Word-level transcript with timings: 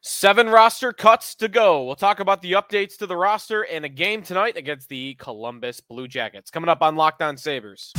Seven 0.00 0.48
roster 0.48 0.92
cuts 0.92 1.34
to 1.36 1.48
go. 1.48 1.84
We'll 1.84 1.96
talk 1.96 2.20
about 2.20 2.40
the 2.40 2.52
updates 2.52 2.96
to 2.98 3.06
the 3.06 3.16
roster 3.16 3.62
and 3.62 3.84
a 3.84 3.88
game 3.88 4.22
tonight 4.22 4.56
against 4.56 4.88
the 4.88 5.14
Columbus 5.14 5.80
Blue 5.80 6.06
Jackets. 6.06 6.50
Coming 6.52 6.68
up 6.68 6.82
on 6.82 6.94
Locked 6.94 7.20
On 7.20 7.36
Sabres. 7.36 7.92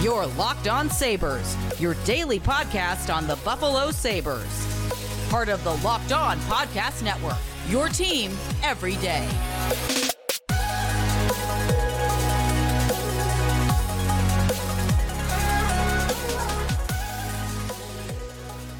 Your 0.00 0.26
Locked 0.26 0.68
On 0.68 0.88
Sabres, 0.88 1.56
your 1.80 1.94
daily 2.04 2.38
podcast 2.38 3.12
on 3.12 3.26
the 3.26 3.36
Buffalo 3.36 3.90
Sabres. 3.90 4.46
Part 5.28 5.48
of 5.48 5.64
the 5.64 5.74
Locked 5.78 6.12
On 6.12 6.38
Podcast 6.40 7.02
Network, 7.02 7.38
your 7.68 7.88
team 7.88 8.30
every 8.62 8.94
day. 8.96 9.28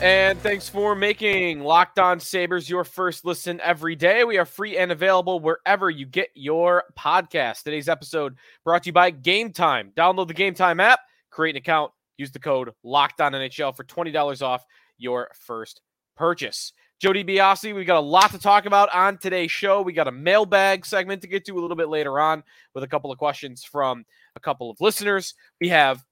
And 0.04 0.38
thanks 0.40 0.68
for 0.68 0.94
making 0.94 1.60
Locked 1.60 1.98
On 1.98 2.20
Sabres 2.20 2.68
your 2.68 2.84
first 2.84 3.24
listen 3.24 3.58
every 3.62 3.96
day. 3.96 4.22
We 4.24 4.36
are 4.36 4.44
free 4.44 4.76
and 4.76 4.92
available 4.92 5.40
wherever 5.40 5.88
you 5.88 6.04
get 6.04 6.28
your 6.34 6.84
podcast. 6.94 7.62
Today's 7.62 7.88
episode 7.88 8.36
brought 8.64 8.82
to 8.82 8.88
you 8.88 8.92
by 8.92 9.08
Game 9.08 9.50
Time. 9.50 9.92
Download 9.96 10.28
the 10.28 10.34
Game 10.34 10.52
Time 10.52 10.78
app, 10.78 11.00
create 11.30 11.52
an 11.52 11.56
account, 11.56 11.90
use 12.18 12.30
the 12.30 12.38
code 12.38 12.72
Locked 12.82 13.22
On 13.22 13.32
NHL 13.32 13.74
for 13.74 13.82
$20 13.82 14.42
off 14.42 14.66
your 14.98 15.30
first 15.40 15.80
purchase. 16.18 16.74
Joe 17.00 17.12
DiBiase, 17.12 17.74
we've 17.74 17.86
got 17.86 17.96
a 17.96 18.00
lot 18.00 18.30
to 18.32 18.38
talk 18.38 18.66
about 18.66 18.94
on 18.94 19.16
today's 19.16 19.50
show. 19.50 19.80
We 19.80 19.94
got 19.94 20.06
a 20.06 20.12
mailbag 20.12 20.84
segment 20.84 21.22
to 21.22 21.28
get 21.28 21.46
to 21.46 21.58
a 21.58 21.62
little 21.62 21.76
bit 21.76 21.88
later 21.88 22.20
on 22.20 22.42
with 22.74 22.84
a 22.84 22.88
couple 22.88 23.10
of 23.10 23.16
questions 23.16 23.64
from 23.64 24.04
a 24.36 24.40
couple 24.40 24.70
of 24.70 24.82
listeners. 24.82 25.34
We 25.62 25.70
have 25.70 26.04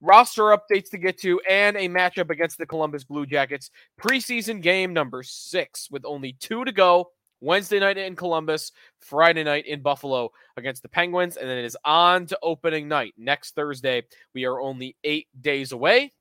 roster 0.00 0.56
updates 0.56 0.90
to 0.90 0.98
get 0.98 1.18
to, 1.20 1.40
and 1.48 1.76
a 1.76 1.88
matchup 1.88 2.30
against 2.30 2.58
the 2.58 2.66
Columbus 2.66 3.04
Blue 3.04 3.26
Jackets. 3.26 3.70
Preseason 4.00 4.62
game 4.62 4.92
number 4.92 5.22
six 5.22 5.90
with 5.90 6.04
only 6.04 6.34
two 6.40 6.64
to 6.64 6.72
go. 6.72 7.10
Wednesday 7.40 7.78
night 7.78 7.96
in 7.98 8.16
Columbus, 8.16 8.72
Friday 8.98 9.44
night 9.44 9.66
in 9.66 9.80
Buffalo 9.80 10.30
against 10.56 10.82
the 10.82 10.88
Penguins, 10.88 11.36
and 11.36 11.48
then 11.48 11.56
it 11.56 11.64
is 11.64 11.76
on 11.84 12.26
to 12.26 12.38
opening 12.42 12.88
night 12.88 13.14
next 13.16 13.54
Thursday. 13.54 14.02
We 14.34 14.44
are 14.44 14.60
only 14.60 14.96
eight 15.04 15.28
days 15.40 15.70
away. 15.70 16.12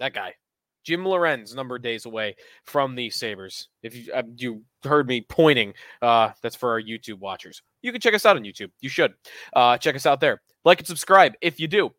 That 0.00 0.12
guy, 0.12 0.34
Jim 0.82 1.04
Lorentz, 1.04 1.54
number 1.54 1.76
of 1.76 1.82
days 1.82 2.04
away 2.04 2.34
from 2.64 2.96
the 2.96 3.10
Sabres. 3.10 3.68
If 3.82 3.94
you 3.94 4.12
uh, 4.12 4.22
you 4.36 4.62
heard 4.82 5.06
me 5.06 5.20
pointing, 5.20 5.74
uh, 6.02 6.30
that's 6.42 6.56
for 6.56 6.70
our 6.70 6.82
YouTube 6.82 7.20
watchers. 7.20 7.62
You 7.82 7.92
can 7.92 8.00
check 8.00 8.14
us 8.14 8.26
out 8.26 8.36
on 8.36 8.42
YouTube. 8.42 8.70
You 8.80 8.88
should 8.88 9.14
uh, 9.52 9.78
check 9.78 9.94
us 9.94 10.06
out 10.06 10.20
there. 10.20 10.42
Like 10.64 10.78
and 10.80 10.86
subscribe 10.86 11.34
if 11.42 11.60
you 11.60 11.68
do 11.68 11.92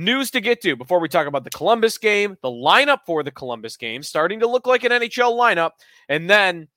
news 0.00 0.30
to 0.32 0.40
get 0.40 0.60
to 0.62 0.74
before 0.74 0.98
we 0.98 1.08
talk 1.08 1.26
about 1.26 1.44
the 1.44 1.50
Columbus 1.50 1.98
game, 1.98 2.36
the 2.42 2.48
lineup 2.48 3.00
for 3.06 3.22
the 3.22 3.30
Columbus 3.30 3.76
game, 3.76 4.02
starting 4.02 4.40
to 4.40 4.46
look 4.46 4.66
like 4.66 4.84
an 4.84 4.92
NHL 4.92 5.38
lineup, 5.38 5.72
and 6.08 6.28
then 6.28 6.68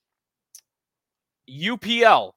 UPL, 1.50 2.34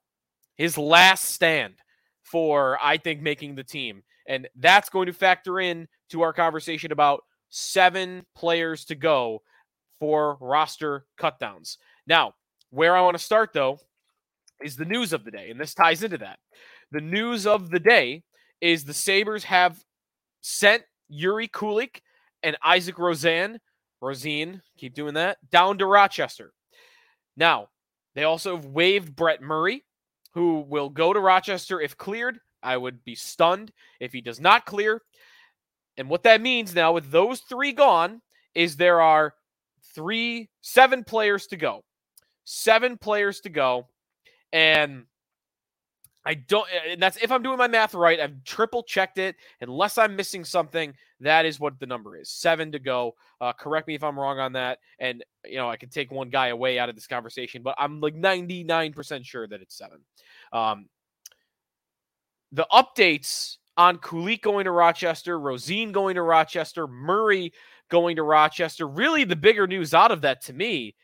his 0.57 0.79
last 0.79 1.27
stand 1.27 1.75
for, 2.23 2.79
I 2.83 2.97
think, 2.97 3.21
making 3.21 3.55
the 3.55 3.65
team. 3.65 4.03
And 4.27 4.49
that's 4.57 4.89
going 4.89 5.07
to 5.07 5.13
factor 5.13 5.61
in 5.61 5.87
to 6.11 6.23
our 6.23 6.33
conversation 6.33 6.93
about 6.93 7.23
seven 7.51 8.25
players 8.35 8.85
to 8.87 8.95
go 8.95 9.43
for 10.01 10.37
roster 10.41 11.05
cutdowns. 11.21 11.77
Now, 12.07 12.35
where 12.71 12.97
I 12.97 13.03
want 13.03 13.17
to 13.17 13.23
start, 13.23 13.51
though, 13.53 13.79
is 14.63 14.77
the 14.77 14.85
news 14.85 15.13
of 15.13 15.25
the 15.25 15.31
day, 15.31 15.51
and 15.51 15.61
this 15.61 15.75
ties 15.75 16.03
into 16.03 16.19
that. 16.19 16.39
The 16.91 17.01
news 17.01 17.47
of 17.47 17.71
the 17.71 17.81
day 17.81 18.23
is 18.61 18.85
the 18.85 18.95
Sabres 18.95 19.45
have 19.45 19.83
sent 20.47 20.85
Jiri 21.13 21.51
Kulich 21.51 22.01
and 22.45 22.57
Isaac 22.63 23.01
Rosen, 23.01 23.59
Rosine, 24.01 24.63
keep 24.79 24.95
doing 24.95 25.15
that, 25.15 25.39
down 25.51 25.79
to 25.79 25.87
Rochester. 25.87 26.53
Now, 27.37 27.69
they 28.15 28.23
also 28.23 28.55
have 28.55 28.65
waived 28.65 29.17
Brett 29.17 29.43
Murray, 29.43 29.85
who 30.35 30.61
will 30.61 30.89
go 30.89 31.13
to 31.13 31.19
Rochester 31.19 31.81
if 31.81 31.97
cleared. 31.97 32.39
I 32.63 32.77
would 32.77 33.05
be 33.05 33.17
stunned 33.17 33.73
if 33.99 34.13
he 34.13 34.21
does 34.21 34.39
not 34.39 34.67
clear. 34.67 35.03
And 35.97 36.09
what 36.09 36.23
that 36.23 36.41
means 36.41 36.75
now, 36.75 36.93
with 36.93 37.11
those 37.11 37.41
three 37.41 37.73
gone, 37.73 38.23
is 38.55 38.77
there 38.77 39.01
are 39.01 39.35
three, 39.95 40.49
seven 40.61 41.03
players 41.03 41.49
to 41.49 41.57
go. 41.57 41.83
Seven 42.45 42.97
players 42.99 43.41
to 43.41 43.49
go. 43.49 43.89
And 44.53 45.07
I 46.27 46.35
don't, 46.35 46.69
and 46.89 47.01
that's 47.01 47.17
if 47.23 47.31
I'm 47.31 47.43
doing 47.43 47.57
my 47.57 47.69
math 47.69 47.95
right. 47.95 48.19
I've 48.19 48.43
triple 48.43 48.83
checked 48.83 49.19
it. 49.19 49.37
Unless 49.61 49.97
I'm 49.97 50.17
missing 50.17 50.45
something, 50.45 50.93
that 51.21 51.47
is 51.47 51.61
what 51.61 51.79
the 51.79 51.87
number 51.87 52.17
is. 52.17 52.29
Seven 52.31 52.73
to 52.73 52.81
go. 52.81 53.15
Uh, 53.41 53.53
correct 53.53 53.87
me 53.87 53.95
if 53.95 54.03
I'm 54.03 54.19
wrong 54.19 54.41
on 54.41 54.53
that. 54.55 54.81
And, 54.99 55.25
you 55.47 55.57
know, 55.57 55.71
I 55.71 55.77
can 55.77 55.89
take 55.89 56.11
one 56.11 56.29
guy 56.29 56.49
away 56.49 56.81
out 56.81 56.89
of 56.89 56.97
this 56.97 57.07
conversation, 57.07 57.63
but 57.63 57.77
I'm 57.79 58.01
like 58.01 58.17
99% 58.17 59.25
sure 59.25 59.47
that 59.47 59.63
it's 59.63 59.79
seven. 59.79 60.01
Um, 60.53 60.87
the 62.51 62.67
updates 62.73 63.59
on 63.77 63.99
Kulich 63.99 64.43
going 64.43 64.65
to 64.65 64.73
Rochester, 64.73 65.39
Rosine 65.39 65.93
going 65.93 66.17
to 66.17 66.23
Rochester, 66.23 66.89
Murray 66.89 67.53
going 67.89 68.17
to 68.17 68.25
Rochester. 68.25 68.89
Really, 68.89 69.23
the 69.23 69.37
bigger 69.37 69.69
news 69.69 69.95
out 69.95 70.11
of 70.11 70.23
that 70.23 70.43
to 70.47 70.53
me 70.53 70.97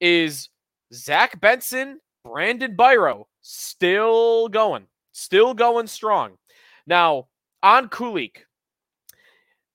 is 0.00 0.48
Zach 0.94 1.38
Benson, 1.38 2.00
Brandon 2.24 2.76
Biro 2.76 3.24
still 3.40 4.48
going, 4.48 4.86
still 5.12 5.54
going 5.54 5.86
strong. 5.86 6.36
Now, 6.86 7.28
on 7.62 7.88
Kulich, 7.88 8.36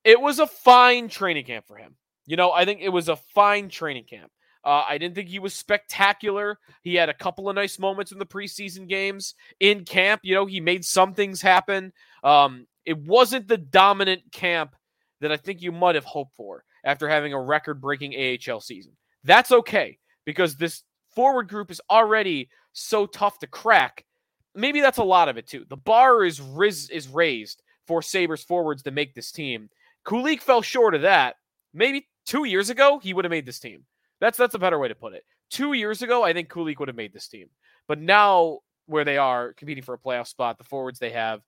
it 0.04 0.20
was 0.20 0.40
a 0.40 0.48
fine 0.48 1.10
training 1.10 1.46
camp 1.46 1.66
for 1.68 1.78
him. 1.78 1.96
You 2.26 2.38
know, 2.38 2.52
I 2.52 2.66
think 2.66 2.82
it 2.82 2.90
was 2.90 3.10
a 3.10 3.16
fine 3.16 3.70
training 3.70 4.06
camp. 4.06 4.32
Uh, 4.64 4.84
I 4.88 4.98
didn't 4.98 5.14
think 5.14 5.30
he 5.30 5.38
was 5.38 5.54
spectacular. 5.54 6.58
He 6.82 6.96
had 6.96 7.10
a 7.10 7.14
couple 7.14 7.48
of 7.50 7.56
nice 7.56 7.78
moments 7.78 8.12
in 8.12 8.18
the 8.18 8.26
preseason 8.26 8.88
games 8.88 9.36
in 9.60 9.86
camp. 9.86 10.22
You 10.24 10.34
know, 10.34 10.48
he 10.48 10.60
made 10.60 10.84
some 10.84 11.14
things 11.14 11.40
happen. 11.40 11.94
Um, 12.24 12.66
it 12.84 12.98
wasn't 12.98 13.48
the 13.48 13.58
dominant 13.58 14.24
camp 14.32 14.76
that 15.22 15.32
I 15.32 15.38
think 15.38 15.62
you 15.62 15.72
might 15.72 15.96
have 15.96 16.06
hoped 16.06 16.36
for 16.36 16.64
after 16.84 17.08
having 17.08 17.34
a 17.34 17.42
record 17.42 17.80
breaking 17.80 18.16
AHL 18.16 18.60
season. 18.60 18.94
That's 19.24 19.52
okay 19.52 20.00
because 20.26 20.56
this 20.56 20.84
forward 21.16 21.48
group 21.48 21.72
is 21.72 21.82
already 21.90 22.50
so 22.74 23.06
tough 23.06 23.40
to 23.40 23.48
crack. 23.48 24.06
Maybe 24.54 24.82
that's 24.82 24.98
a 24.98 25.04
lot 25.04 25.30
of 25.30 25.38
it 25.38 25.48
too. 25.48 25.66
The 25.68 25.78
bar 25.78 26.24
is 26.24 26.42
riz, 26.42 26.90
is 26.90 27.08
raised 27.08 27.62
for 27.88 28.02
Sabres 28.02 28.44
forwards 28.44 28.84
to 28.84 28.92
make 28.92 29.14
this 29.14 29.32
team. 29.32 29.70
Kulich 30.06 30.42
fell 30.42 30.62
short 30.62 30.96
of 30.96 31.02
that. 31.02 31.36
Maybe 31.74 32.08
two 32.26 32.46
years 32.46 32.70
ago, 32.70 33.00
he 33.00 33.14
would 33.14 33.26
have 33.26 33.32
made 33.32 33.46
this 33.46 33.60
team. 33.60 33.86
That's 34.20 34.38
that's 34.38 34.56
a 34.56 34.60
better 34.60 34.80
way 34.80 34.88
to 34.88 34.96
put 34.96 35.14
it. 35.14 35.24
Two 35.50 35.74
years 35.74 36.02
ago, 36.02 36.24
I 36.24 36.34
think 36.34 36.50
Kulich 36.50 36.80
would 36.80 36.88
have 36.88 36.98
made 36.98 37.14
this 37.14 37.28
team. 37.28 37.50
But 37.88 38.00
now 38.00 38.60
where 38.88 39.04
they 39.04 39.18
are 39.18 39.54
competing 39.54 39.84
for 39.84 39.94
a 39.94 40.00
playoff 40.00 40.28
spot, 40.28 40.58
the 40.58 40.64
forwards 40.64 41.00
they 41.00 41.12
have 41.12 41.42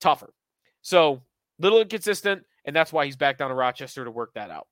tougher. 0.00 0.32
So 0.82 1.22
little 1.58 1.80
inconsistent, 1.80 2.44
and 2.64 2.74
that's 2.74 2.92
why 2.92 3.04
he's 3.04 3.16
back 3.16 3.38
down 3.38 3.50
to 3.50 3.54
Rochester 3.54 4.04
to 4.04 4.10
work 4.10 4.34
that 4.34 4.50
out. 4.50 4.66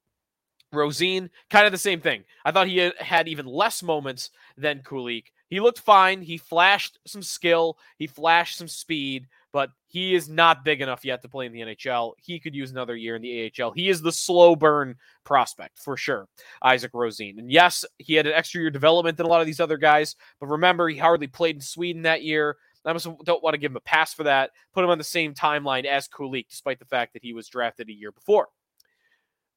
Rosine, 0.73 1.31
kind 1.51 1.67
of 1.67 1.73
the 1.73 1.79
same 1.79 2.01
thing. 2.01 2.25
I 2.45 2.51
thought 2.51 2.69
he 2.69 2.91
had 2.99 3.29
even 3.29 3.47
less 3.47 3.83
moments 3.83 4.31
than 4.57 4.81
Kulich. 4.81 5.27
He 5.49 5.61
looked 5.61 5.81
fine. 5.81 6.23
He 6.23 6.39
flashed 6.39 6.99
some 7.07 7.23
skill. 7.23 7.79
He 7.99 8.07
flashed 8.07 8.57
some 8.57 8.69
speed, 8.69 9.27
but 9.53 9.71
he 9.87 10.15
is 10.15 10.29
not 10.29 10.65
big 10.65 10.81
enough 10.81 11.05
yet 11.05 11.21
to 11.23 11.29
play 11.29 11.45
in 11.45 11.53
the 11.53 11.61
NHL. 11.61 12.15
He 12.17 12.41
could 12.41 12.55
use 12.55 12.71
another 12.71 12.97
year 12.97 13.17
in 13.17 13.23
the 13.23 13.53
AHL. 13.61 13.73
He 13.73 13.91
is 13.91 14.01
the 14.01 14.13
slow 14.13 14.57
burn 14.57 14.97
prospect 15.25 15.79
for 15.79 15.97
sure, 15.97 16.27
Isaac 16.63 16.93
Rosine. 16.95 17.39
And 17.39 17.53
yes, 17.53 17.85
he 17.99 18.15
had 18.15 18.27
an 18.27 18.33
extra 18.33 18.63
year 18.63 18.71
development 18.71 19.19
than 19.19 19.27
a 19.27 19.29
lot 19.29 19.43
of 19.43 19.47
these 19.47 19.61
other 19.61 19.77
guys, 19.77 20.17
but 20.41 20.47
remember, 20.47 20.89
he 20.89 20.97
hardly 20.97 21.27
played 21.27 21.57
in 21.57 21.61
Sweden 21.61 22.03
that 22.03 22.23
year. 22.23 22.57
I 22.85 22.93
don't 22.95 23.43
want 23.43 23.55
to 23.55 23.59
give 23.59 23.73
him 23.73 23.77
a 23.77 23.81
pass 23.81 24.13
for 24.13 24.25
that. 24.25 24.51
Put 24.73 24.83
him 24.83 24.91
on 24.91 24.99
the 24.99 25.05
same 25.05 25.35
timeline 25.35 25.85
as 25.85 26.09
Kulich, 26.09 26.49
despite 26.49 26.79
the 26.79 26.85
fact 26.85 27.13
that 27.13 27.23
he 27.23 27.33
was 27.33 27.47
drafted 27.47 27.89
a 27.89 27.93
year 27.93 28.11
before. 28.11 28.49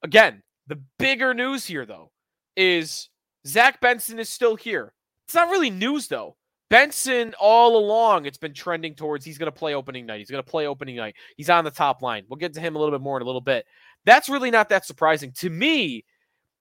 Again, 0.04 0.44
the 0.68 0.82
bigger 0.98 1.34
news 1.34 1.66
here, 1.66 1.86
though, 1.86 2.12
is 2.56 3.10
Zach 3.46 3.82
Benson 3.82 4.20
is 4.20 4.30
still 4.30 4.56
here. 4.56 4.94
It's 5.26 5.36
not 5.36 5.50
really 5.50 5.70
news, 5.70 6.08
though. 6.08 6.36
Benson, 6.70 7.36
all 7.40 7.78
along, 7.78 8.26
it's 8.26 8.40
been 8.40 8.54
trending 8.54 8.96
towards 8.96 9.24
he's 9.24 9.38
going 9.38 9.52
to 9.52 9.58
play 9.58 9.76
opening 9.76 10.06
night. 10.06 10.20
He's 10.20 10.32
going 10.32 10.44
to 10.44 10.50
play 10.50 10.66
opening 10.66 10.96
night. 10.96 11.16
He's 11.38 11.50
on 11.50 11.64
the 11.64 11.72
top 11.72 12.02
line. 12.02 12.26
We'll 12.28 12.38
get 12.38 12.54
to 12.56 12.60
him 12.60 12.76
a 12.76 12.80
little 12.80 12.98
bit 12.98 13.04
more 13.04 13.18
in 13.18 13.22
a 13.22 13.26
little 13.26 13.42
bit. 13.42 13.66
That's 14.04 14.30
really 14.30 14.52
not 14.52 14.70
that 14.70 14.86
surprising. 14.86 15.32
To 15.34 15.50
me, 15.50 16.06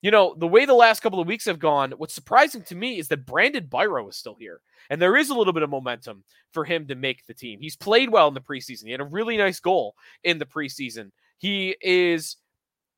you 0.02 0.10
know, 0.10 0.34
the 0.38 0.46
way 0.46 0.66
the 0.66 0.74
last 0.74 1.00
couple 1.00 1.20
of 1.20 1.26
weeks 1.26 1.46
have 1.46 1.58
gone, 1.58 1.92
what's 1.92 2.12
surprising 2.12 2.62
to 2.64 2.74
me 2.74 2.98
is 2.98 3.08
that 3.08 3.24
Brandon 3.24 3.66
Biro 3.66 4.08
is 4.10 4.16
still 4.16 4.36
here. 4.38 4.60
And 4.90 5.00
there 5.00 5.16
is 5.16 5.30
a 5.30 5.34
little 5.34 5.54
bit 5.54 5.62
of 5.62 5.70
momentum 5.70 6.24
for 6.52 6.64
him 6.64 6.86
to 6.88 6.94
make 6.94 7.26
the 7.26 7.32
team. 7.32 7.58
He's 7.58 7.76
played 7.76 8.10
well 8.10 8.28
in 8.28 8.34
the 8.34 8.40
preseason. 8.40 8.84
He 8.84 8.90
had 8.90 9.00
a 9.00 9.04
really 9.04 9.38
nice 9.38 9.60
goal 9.60 9.94
in 10.22 10.38
the 10.38 10.44
preseason. 10.44 11.10
He 11.38 11.74
is 11.80 12.36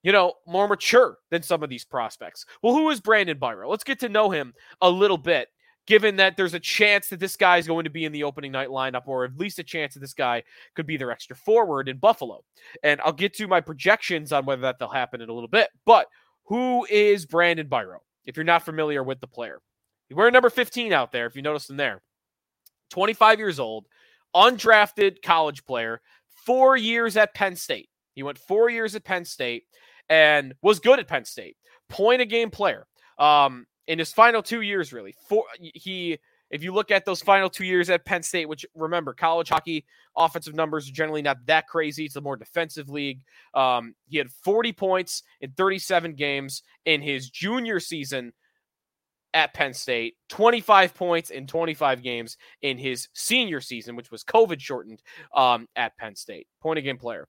you 0.06 0.12
know, 0.12 0.34
more 0.46 0.68
mature 0.68 1.18
than 1.30 1.42
some 1.42 1.62
of 1.64 1.68
these 1.68 1.84
prospects. 1.84 2.46
Well, 2.62 2.72
who 2.74 2.88
is 2.90 3.00
Brandon 3.00 3.38
Biro? 3.38 3.68
Let's 3.68 3.84
get 3.84 3.98
to 4.00 4.08
know 4.08 4.30
him 4.30 4.54
a 4.80 4.88
little 4.88 5.18
bit, 5.18 5.48
given 5.86 6.16
that 6.16 6.36
there's 6.36 6.54
a 6.54 6.60
chance 6.60 7.08
that 7.08 7.18
this 7.18 7.36
guy 7.36 7.58
is 7.58 7.66
going 7.66 7.84
to 7.84 7.90
be 7.90 8.04
in 8.04 8.12
the 8.12 8.22
opening 8.22 8.52
night 8.52 8.68
lineup, 8.68 9.02
or 9.06 9.24
at 9.24 9.36
least 9.36 9.58
a 9.58 9.64
chance 9.64 9.94
that 9.94 10.00
this 10.00 10.14
guy 10.14 10.44
could 10.76 10.86
be 10.86 10.96
their 10.96 11.10
extra 11.10 11.34
forward 11.34 11.88
in 11.88 11.98
Buffalo. 11.98 12.44
And 12.84 13.00
I'll 13.00 13.12
get 13.12 13.34
to 13.34 13.48
my 13.48 13.60
projections 13.60 14.32
on 14.32 14.46
whether 14.46 14.62
that 14.62 14.76
will 14.80 14.88
happen 14.88 15.20
in 15.20 15.28
a 15.28 15.32
little 15.32 15.48
bit. 15.48 15.70
But 15.84 16.06
who 16.44 16.86
is 16.88 17.26
Brandon 17.26 17.68
Biro? 17.68 17.98
if 18.26 18.36
you're 18.36 18.44
not 18.44 18.64
familiar 18.64 19.02
with 19.02 19.20
the 19.20 19.26
player. 19.26 19.60
We're 20.10 20.30
number 20.30 20.50
15 20.50 20.92
out 20.92 21.12
there, 21.12 21.26
if 21.26 21.36
you 21.36 21.42
notice 21.42 21.70
him 21.70 21.76
there. 21.76 22.02
25 22.90 23.38
years 23.38 23.58
old, 23.58 23.86
undrafted 24.34 25.22
college 25.22 25.64
player, 25.64 26.00
four 26.44 26.76
years 26.76 27.16
at 27.16 27.34
Penn 27.34 27.56
State. 27.56 27.88
He 28.14 28.22
went 28.22 28.38
four 28.38 28.68
years 28.68 28.94
at 28.94 29.04
Penn 29.04 29.24
State 29.24 29.64
and 30.08 30.54
was 30.62 30.80
good 30.80 30.98
at 30.98 31.08
Penn 31.08 31.24
State. 31.24 31.56
Point 31.88 32.22
a 32.22 32.26
game 32.26 32.50
player. 32.50 32.86
Um, 33.18 33.66
in 33.86 33.98
his 33.98 34.12
final 34.12 34.42
two 34.42 34.62
years, 34.62 34.92
really, 34.92 35.14
four 35.28 35.44
he 35.58 36.18
if 36.50 36.62
you 36.62 36.72
look 36.72 36.90
at 36.90 37.04
those 37.04 37.22
final 37.22 37.50
two 37.50 37.64
years 37.64 37.90
at 37.90 38.04
Penn 38.04 38.22
State, 38.22 38.48
which 38.48 38.64
remember, 38.74 39.12
college 39.12 39.48
hockey 39.48 39.84
offensive 40.16 40.54
numbers 40.54 40.88
are 40.88 40.92
generally 40.92 41.22
not 41.22 41.44
that 41.46 41.66
crazy. 41.66 42.04
It's 42.04 42.16
a 42.16 42.20
more 42.20 42.36
defensive 42.36 42.88
league. 42.88 43.20
Um, 43.54 43.94
he 44.08 44.18
had 44.18 44.30
40 44.30 44.72
points 44.72 45.22
in 45.40 45.52
37 45.52 46.14
games 46.14 46.62
in 46.84 47.02
his 47.02 47.30
junior 47.30 47.80
season 47.80 48.32
at 49.34 49.54
Penn 49.54 49.74
State, 49.74 50.14
25 50.30 50.94
points 50.94 51.30
in 51.30 51.46
25 51.46 52.02
games 52.02 52.36
in 52.62 52.78
his 52.78 53.08
senior 53.12 53.60
season, 53.60 53.96
which 53.96 54.10
was 54.10 54.24
COVID 54.24 54.60
shortened 54.60 55.02
um, 55.34 55.68
at 55.76 55.96
Penn 55.98 56.14
State. 56.14 56.46
Point 56.62 56.78
a 56.78 56.82
game 56.82 56.96
player. 56.96 57.28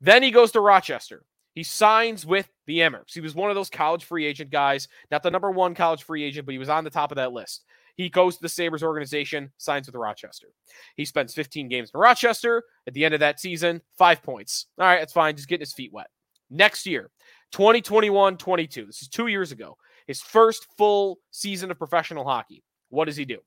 Then 0.00 0.22
he 0.22 0.30
goes 0.30 0.52
to 0.52 0.60
Rochester. 0.60 1.24
He 1.58 1.64
signs 1.64 2.24
with 2.24 2.48
the 2.66 2.78
Amerks. 2.78 3.14
He 3.14 3.20
was 3.20 3.34
one 3.34 3.50
of 3.50 3.56
those 3.56 3.68
college 3.68 4.04
free 4.04 4.24
agent 4.24 4.52
guys, 4.52 4.86
not 5.10 5.24
the 5.24 5.30
number 5.32 5.50
one 5.50 5.74
college 5.74 6.04
free 6.04 6.22
agent, 6.22 6.46
but 6.46 6.52
he 6.52 6.58
was 6.58 6.68
on 6.68 6.84
the 6.84 6.88
top 6.88 7.10
of 7.10 7.16
that 7.16 7.32
list. 7.32 7.64
He 7.96 8.08
goes 8.08 8.36
to 8.36 8.42
the 8.42 8.48
Sabres 8.48 8.84
organization, 8.84 9.50
signs 9.56 9.88
with 9.88 9.96
Rochester. 9.96 10.46
He 10.94 11.04
spends 11.04 11.34
15 11.34 11.66
games 11.66 11.90
in 11.92 11.98
Rochester. 11.98 12.62
At 12.86 12.94
the 12.94 13.04
end 13.04 13.12
of 13.12 13.18
that 13.18 13.40
season, 13.40 13.82
five 13.96 14.22
points. 14.22 14.66
All 14.78 14.86
right, 14.86 15.00
that's 15.00 15.12
fine. 15.12 15.34
Just 15.34 15.48
getting 15.48 15.62
his 15.62 15.72
feet 15.72 15.92
wet. 15.92 16.06
Next 16.48 16.86
year, 16.86 17.10
2021 17.50 18.36
22. 18.36 18.86
This 18.86 19.02
is 19.02 19.08
two 19.08 19.26
years 19.26 19.50
ago. 19.50 19.76
His 20.06 20.20
first 20.20 20.64
full 20.76 21.18
season 21.32 21.72
of 21.72 21.78
professional 21.78 22.22
hockey. 22.22 22.62
What 22.90 23.06
does 23.06 23.16
he 23.16 23.24
do? 23.24 23.40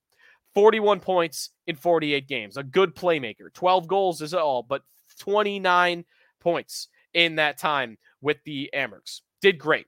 41 0.53 0.99
points 0.99 1.51
in 1.65 1.77
48 1.77 2.27
games. 2.27 2.57
A 2.57 2.63
good 2.63 2.93
playmaker. 2.93 3.53
12 3.53 3.87
goals 3.87 4.21
is 4.21 4.33
all, 4.33 4.63
but 4.63 4.81
29 5.17 6.03
points 6.41 6.89
in 7.13 7.35
that 7.35 7.57
time 7.57 7.97
with 8.21 8.37
the 8.45 8.69
Amerks. 8.73 9.21
Did 9.41 9.57
great. 9.57 9.87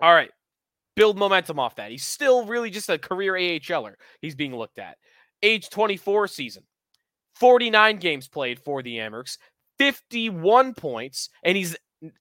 All 0.00 0.14
right 0.14 0.30
build 0.96 1.18
momentum 1.18 1.58
off 1.58 1.76
that. 1.76 1.90
He's 1.90 2.04
still 2.04 2.46
really 2.46 2.70
just 2.70 2.88
a 2.88 2.98
career 2.98 3.34
AHLer. 3.34 3.94
He's 4.20 4.34
being 4.34 4.54
looked 4.54 4.78
at. 4.78 4.98
Age 5.42 5.70
24 5.70 6.28
season, 6.28 6.62
49 7.36 7.96
games 7.96 8.28
played 8.28 8.60
for 8.60 8.82
the 8.82 8.98
Amerks, 8.98 9.38
51 9.78 10.74
points, 10.74 11.30
and 11.42 11.56
he's 11.56 11.76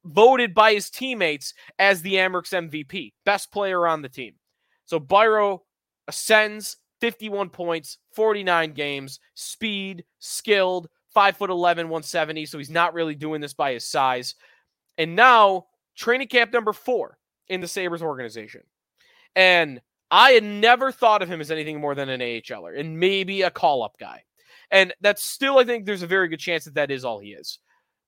voted 0.06 0.54
by 0.54 0.74
his 0.74 0.90
teammates 0.90 1.54
as 1.80 2.02
the 2.02 2.16
Amerks 2.16 2.54
MVP, 2.54 3.14
best 3.26 3.52
player 3.52 3.88
on 3.88 4.02
the 4.02 4.10
team. 4.10 4.34
So 4.86 5.00
Biro 5.00 5.60
ascends 6.08 6.78
51 7.02 7.50
points, 7.50 7.98
49 8.16 8.74
games, 8.74 9.20
speed, 9.34 10.04
skilled, 10.20 10.88
5 11.14 11.38
foot 11.38 11.50
11, 11.50 11.88
170. 11.88 12.46
So 12.46 12.58
he's 12.58 12.70
not 12.70 12.94
really 12.94 13.16
doing 13.16 13.42
this 13.42 13.54
by 13.54 13.74
his 13.74 13.88
size. 13.88 14.36
And 14.98 15.16
now, 15.16 15.68
training 15.96 16.28
camp 16.28 16.54
number 16.54 16.74
four 16.74 17.18
in 17.48 17.62
the 17.62 17.68
Sabres 17.68 18.02
organization. 18.02 18.62
And 19.36 19.82
I 20.10 20.32
had 20.32 20.44
never 20.44 20.92
thought 20.92 21.22
of 21.22 21.30
him 21.30 21.42
as 21.42 21.52
anything 21.52 21.80
more 21.80 21.96
than 21.96 22.10
an 22.10 22.20
AHLer 22.20 22.78
and 22.78 23.00
maybe 23.00 23.44
a 23.44 23.52
call 23.52 23.84
up 23.84 23.98
guy. 24.00 24.24
And 24.70 24.94
that's 25.02 25.24
still, 25.24 25.58
I 25.58 25.64
think 25.64 25.86
there's 25.86 26.04
a 26.04 26.08
very 26.08 26.28
good 26.28 26.40
chance 26.40 26.66
that 26.66 26.76
that 26.76 26.92
is 26.92 27.06
all 27.06 27.20
he 27.20 27.32
is. 27.32 27.60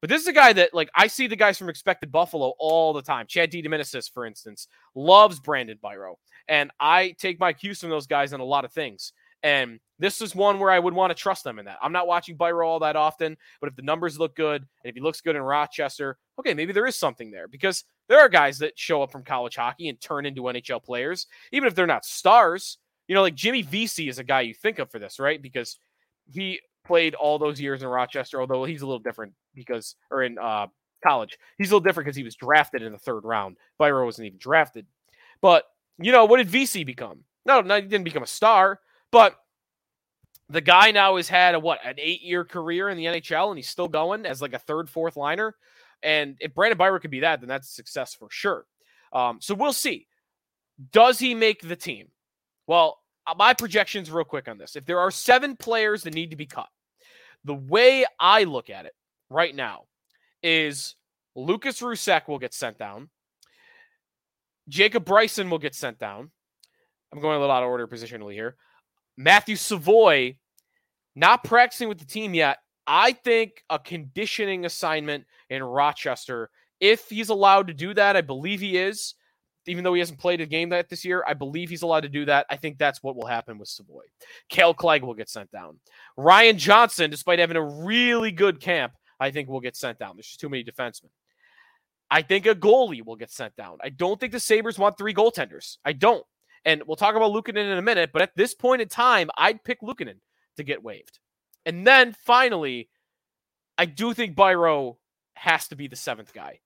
But 0.01 0.09
this 0.09 0.21
is 0.21 0.27
a 0.27 0.33
guy 0.33 0.51
that, 0.51 0.73
like, 0.73 0.89
I 0.95 1.07
see 1.07 1.27
the 1.27 1.37
guys 1.37 1.57
from 1.57 1.69
Expected 1.69 2.11
Buffalo 2.11 2.53
all 2.59 2.91
the 2.91 3.01
time. 3.01 3.25
Chad 3.25 3.51
D. 3.51 3.63
DiDomenicis, 3.63 4.11
for 4.11 4.25
instance, 4.25 4.67
loves 4.95 5.39
Brandon 5.39 5.79
Biro. 5.81 6.15
And 6.49 6.71
I 6.77 7.15
take 7.17 7.39
my 7.39 7.53
cues 7.53 7.79
from 7.79 7.89
those 7.89 8.07
guys 8.07 8.33
in 8.33 8.41
a 8.41 8.45
lot 8.45 8.65
of 8.65 8.73
things. 8.73 9.13
And 9.43 9.79
this 9.99 10.21
is 10.21 10.33
one 10.33 10.57
where 10.57 10.71
I 10.71 10.79
would 10.79 10.93
want 10.93 11.11
to 11.11 11.21
trust 11.21 11.43
them 11.43 11.59
in 11.59 11.65
that. 11.65 11.77
I'm 11.81 11.91
not 11.91 12.07
watching 12.07 12.37
Biro 12.37 12.65
all 12.65 12.79
that 12.79 12.95
often, 12.95 13.37
but 13.59 13.69
if 13.69 13.75
the 13.75 13.81
numbers 13.81 14.17
look 14.17 14.35
good 14.35 14.61
and 14.61 14.89
if 14.89 14.95
he 14.95 15.01
looks 15.01 15.21
good 15.21 15.35
in 15.35 15.41
Rochester, 15.41 16.17
okay, 16.39 16.53
maybe 16.53 16.73
there 16.73 16.87
is 16.87 16.95
something 16.95 17.29
there 17.29 17.47
because 17.47 17.83
there 18.07 18.19
are 18.19 18.29
guys 18.29 18.57
that 18.59 18.79
show 18.79 19.03
up 19.03 19.11
from 19.11 19.23
college 19.23 19.55
hockey 19.55 19.89
and 19.89 19.99
turn 19.99 20.25
into 20.25 20.43
NHL 20.43 20.83
players, 20.83 21.27
even 21.51 21.67
if 21.67 21.75
they're 21.75 21.85
not 21.85 22.05
stars. 22.05 22.77
You 23.07 23.15
know, 23.15 23.21
like 23.21 23.35
Jimmy 23.35 23.61
Vesey 23.61 24.07
is 24.07 24.17
a 24.17 24.23
guy 24.23 24.41
you 24.41 24.53
think 24.53 24.79
of 24.79 24.89
for 24.89 24.97
this, 24.97 25.19
right? 25.19 25.41
Because 25.41 25.77
he 26.31 26.61
played 26.85 27.15
all 27.15 27.37
those 27.37 27.59
years 27.59 27.81
in 27.81 27.89
Rochester, 27.89 28.39
although 28.39 28.63
he's 28.63 28.81
a 28.81 28.85
little 28.85 28.99
different 28.99 29.33
because, 29.53 29.95
or 30.09 30.23
in 30.23 30.37
uh, 30.37 30.67
college, 31.05 31.37
he's 31.57 31.69
a 31.69 31.75
little 31.75 31.83
different 31.83 32.05
because 32.05 32.17
he 32.17 32.23
was 32.23 32.35
drafted 32.35 32.81
in 32.81 32.93
the 32.93 32.97
third 32.97 33.25
round. 33.25 33.57
Biro 33.79 34.05
wasn't 34.05 34.27
even 34.27 34.39
drafted. 34.39 34.85
But, 35.41 35.65
you 35.97 36.11
know, 36.11 36.25
what 36.25 36.37
did 36.37 36.49
Vesey 36.49 36.83
become? 36.83 37.19
No, 37.45 37.61
no, 37.61 37.75
he 37.75 37.81
didn't 37.81 38.05
become 38.05 38.23
a 38.23 38.27
star, 38.27 38.79
but 39.13 39.35
the 40.49 40.59
guy 40.59 40.89
now 40.89 41.17
has 41.17 41.29
had 41.29 41.53
a 41.53 41.59
what, 41.59 41.79
an 41.85 41.95
eight 41.99 42.23
year 42.23 42.43
career 42.43 42.89
in 42.89 42.97
the 42.97 43.05
NHL 43.05 43.49
and 43.49 43.59
he's 43.59 43.69
still 43.69 43.87
going 43.87 44.25
as 44.25 44.41
like 44.41 44.53
a 44.53 44.59
third, 44.59 44.89
fourth 44.89 45.15
liner. 45.15 45.55
And 46.01 46.35
if 46.39 46.55
Brandon 46.55 46.79
Biro 46.79 46.99
could 46.99 47.11
be 47.11 47.19
that, 47.19 47.39
then 47.39 47.47
that's 47.47 47.69
a 47.69 47.73
success 47.73 48.15
for 48.15 48.27
sure. 48.31 48.65
Um, 49.13 49.37
so 49.39 49.53
we'll 49.53 49.71
see. 49.71 50.07
Does 50.91 51.19
he 51.19 51.35
make 51.35 51.61
the 51.61 51.75
team? 51.75 52.07
Well, 52.65 52.97
uh, 53.27 53.35
my 53.37 53.53
projections 53.53 54.09
real 54.09 54.25
quick 54.25 54.47
on 54.47 54.57
this. 54.57 54.75
If 54.75 54.85
there 54.85 54.99
are 54.99 55.11
seven 55.11 55.55
players 55.55 56.01
that 56.03 56.15
need 56.15 56.31
to 56.31 56.35
be 56.35 56.47
cut, 56.47 56.69
the 57.45 57.53
way 57.53 58.05
I 58.19 58.45
look 58.45 58.71
at 58.71 58.87
it 58.87 58.95
right 59.29 59.55
now 59.55 59.83
is 60.41 60.95
Lucas 61.35 61.81
Rousek 61.81 62.27
will 62.27 62.39
get 62.39 62.55
sent 62.55 62.79
down. 62.79 63.11
Jacob 64.67 65.05
Bryson 65.05 65.51
will 65.51 65.59
get 65.59 65.75
sent 65.75 65.99
down. 65.99 66.31
I'm 67.11 67.21
going 67.21 67.37
a 67.37 67.39
little 67.39 67.55
out 67.55 67.61
of 67.61 67.69
order 67.69 67.87
positionally 67.87 68.33
here. 68.33 68.55
Matthew 69.17 69.55
Savoie 69.55 70.37
not 71.15 71.43
practicing 71.43 71.89
with 71.89 71.99
the 71.99 72.05
team 72.05 72.33
yet, 72.33 72.57
I 72.87 73.13
think 73.13 73.63
a 73.69 73.79
conditioning 73.79 74.65
assignment 74.65 75.25
in 75.49 75.63
Rochester, 75.63 76.49
if 76.79 77.09
he's 77.09 77.29
allowed 77.29 77.67
to 77.67 77.73
do 77.73 77.93
that, 77.93 78.15
I 78.15 78.21
believe 78.21 78.59
he 78.59 78.77
is. 78.77 79.15
Even 79.65 79.85
though 79.85 79.93
he 79.93 79.99
hasn't 79.99 80.19
played 80.19 80.41
a 80.41 80.45
game 80.45 80.69
that 80.69 80.89
this 80.89 81.05
year, 81.05 81.23
I 81.25 81.33
believe 81.33 81.69
he's 81.69 81.83
allowed 81.83 82.01
to 82.01 82.09
do 82.09 82.25
that. 82.25 82.45
I 82.49 82.57
think 82.57 82.77
that's 82.77 83.01
what 83.01 83.15
will 83.15 83.27
happen 83.27 83.57
with 83.57 83.69
Savoie. 83.69 84.01
Kale 84.49 84.73
Clague 84.73 85.03
will 85.03 85.13
get 85.13 85.29
sent 85.29 85.49
down. 85.51 85.79
Ryan 86.17 86.57
Johnson, 86.57 87.09
despite 87.09 87.39
having 87.39 87.55
a 87.55 87.63
really 87.63 88.31
good 88.31 88.59
camp, 88.59 88.91
I 89.21 89.31
think 89.31 89.47
will 89.47 89.61
get 89.61 89.77
sent 89.77 89.99
down. 89.99 90.17
There's 90.17 90.27
just 90.27 90.41
too 90.41 90.49
many 90.49 90.65
defensemen. 90.65 91.11
I 92.11 92.23
think 92.23 92.45
a 92.45 92.53
goalie 92.53 93.05
will 93.05 93.15
get 93.15 93.31
sent 93.31 93.55
down. 93.55 93.77
I 93.81 93.87
don't 93.87 94.19
think 94.19 94.33
the 94.33 94.39
Sabres 94.39 94.77
want 94.77 94.97
three 94.97 95.13
goaltenders. 95.13 95.77
I 95.85 95.93
don't. 95.93 96.25
And 96.65 96.83
we'll 96.87 96.95
talk 96.95 97.15
about 97.15 97.31
Luukkonen 97.31 97.71
in 97.71 97.77
a 97.77 97.81
minute, 97.81 98.11
but 98.13 98.21
at 98.21 98.35
this 98.35 98.53
point 98.53 98.81
in 98.81 98.87
time, 98.87 99.29
I'd 99.37 99.63
pick 99.63 99.81
Luukkonen 99.81 100.19
to 100.57 100.63
get 100.63 100.83
waived. 100.83 101.19
And 101.65 101.85
then 101.85 102.15
finally, 102.25 102.89
I 103.77 103.85
do 103.85 104.13
think 104.13 104.35
Biro 104.35 104.97
has 105.35 105.67
to 105.69 105.75
be 105.75 105.87
the 105.87 105.95
seventh 105.95 106.33
guy. 106.33 106.59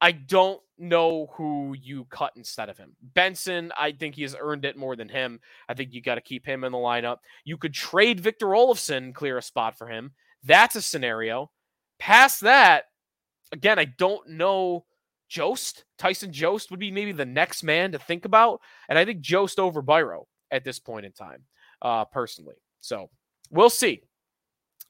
I 0.00 0.12
don't 0.12 0.60
know 0.76 1.28
who 1.34 1.74
you 1.80 2.04
cut 2.06 2.32
instead 2.36 2.68
of 2.68 2.76
him. 2.76 2.96
Benson, 3.00 3.72
I 3.78 3.92
think 3.92 4.16
he 4.16 4.22
has 4.22 4.36
earned 4.38 4.64
it 4.64 4.76
more 4.76 4.96
than 4.96 5.08
him. 5.08 5.40
I 5.68 5.74
think 5.74 5.92
you 5.92 6.02
got 6.02 6.16
to 6.16 6.20
keep 6.20 6.44
him 6.44 6.64
in 6.64 6.72
the 6.72 6.78
lineup. 6.78 7.18
You 7.44 7.56
could 7.56 7.72
trade 7.72 8.20
Victor 8.20 8.48
Olofsson, 8.48 9.14
clear 9.14 9.38
a 9.38 9.42
spot 9.42 9.78
for 9.78 9.88
him. 9.88 10.12
That's 10.42 10.76
a 10.76 10.82
scenario. 10.82 11.50
Past 11.98 12.40
that, 12.40 12.84
again, 13.52 13.78
I 13.78 13.84
don't 13.84 14.28
know. 14.30 14.84
Jost, 15.28 15.84
Tyson 15.98 16.32
Jost 16.32 16.70
would 16.70 16.80
be 16.80 16.90
maybe 16.90 17.12
the 17.12 17.24
next 17.24 17.62
man 17.62 17.92
to 17.92 17.98
think 17.98 18.24
about. 18.24 18.60
And 18.88 18.98
I 18.98 19.04
think 19.04 19.20
Jost 19.20 19.58
over 19.58 19.82
Biro 19.82 20.24
at 20.50 20.64
this 20.64 20.78
point 20.78 21.06
in 21.06 21.12
time, 21.12 21.42
uh, 21.82 22.04
personally. 22.04 22.56
So 22.80 23.10
we'll 23.50 23.70
see 23.70 24.02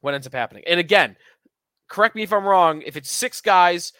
what 0.00 0.14
ends 0.14 0.26
up 0.26 0.34
happening. 0.34 0.64
And 0.66 0.80
again, 0.80 1.16
correct 1.88 2.16
me 2.16 2.22
if 2.22 2.32
I'm 2.32 2.44
wrong. 2.44 2.82
If 2.82 2.96
it's 2.96 3.10
six 3.10 3.40
guys, 3.40 3.92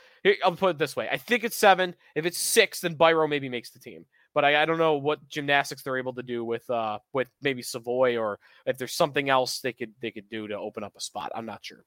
I'll 0.42 0.56
put 0.56 0.70
it 0.70 0.78
this 0.78 0.96
way: 0.96 1.08
I 1.10 1.16
think 1.16 1.44
it's 1.44 1.56
seven. 1.56 1.94
If 2.14 2.26
it's 2.26 2.38
six, 2.38 2.80
then 2.80 2.96
Biro 2.96 3.28
maybe 3.28 3.48
makes 3.48 3.70
the 3.70 3.78
team. 3.78 4.06
But 4.32 4.44
I, 4.44 4.62
I 4.62 4.64
don't 4.64 4.78
know 4.78 4.94
what 4.94 5.26
gymnastics 5.28 5.82
they're 5.82 5.96
able 5.98 6.14
to 6.14 6.22
do 6.22 6.44
with 6.44 6.68
uh 6.68 6.98
with 7.12 7.28
maybe 7.40 7.62
Savoie 7.62 8.16
or 8.16 8.38
if 8.66 8.76
there's 8.78 8.94
something 8.94 9.30
else 9.30 9.60
they 9.60 9.72
could 9.72 9.92
they 10.00 10.10
could 10.10 10.28
do 10.28 10.48
to 10.48 10.58
open 10.58 10.82
up 10.82 10.94
a 10.96 11.00
spot. 11.00 11.30
I'm 11.34 11.46
not 11.46 11.64
sure. 11.64 11.84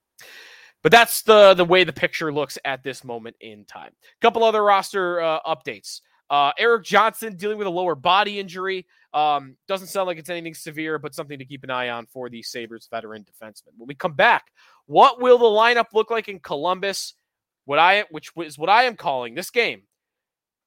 But 0.87 0.93
that's 0.93 1.21
the 1.23 1.53
the 1.53 1.65
way 1.65 1.83
the 1.83 1.91
picture 1.91 2.31
looks 2.31 2.57
at 2.63 2.81
this 2.81 3.03
moment 3.03 3.35
in 3.41 3.65
time. 3.65 3.91
A 3.91 4.21
couple 4.21 4.41
other 4.45 4.63
roster 4.63 5.19
uh, 5.19 5.41
updates. 5.45 5.99
Uh, 6.29 6.53
Erik 6.57 6.85
Johnson 6.85 7.35
dealing 7.35 7.57
with 7.57 7.67
a 7.67 7.69
lower 7.69 7.93
body 7.93 8.39
injury. 8.39 8.87
Um, 9.13 9.57
doesn't 9.67 9.87
sound 9.87 10.07
like 10.07 10.17
it's 10.17 10.29
anything 10.29 10.53
severe, 10.53 10.97
but 10.97 11.13
something 11.13 11.39
to 11.39 11.43
keep 11.43 11.65
an 11.65 11.71
eye 11.71 11.89
on 11.89 12.05
for 12.05 12.29
the 12.29 12.41
Sabres 12.41 12.87
veteran 12.89 13.25
defenseman. 13.25 13.73
When 13.75 13.87
we 13.87 13.95
come 13.95 14.13
back, 14.13 14.45
what 14.85 15.19
will 15.19 15.37
the 15.37 15.43
lineup 15.43 15.87
look 15.91 16.09
like 16.09 16.29
in 16.29 16.39
Columbus? 16.39 17.15
What 17.65 17.79
I 17.79 18.05
which 18.09 18.31
is 18.37 18.57
what 18.57 18.69
I 18.69 18.83
am 18.83 18.95
calling 18.95 19.35
this 19.35 19.49
game 19.49 19.81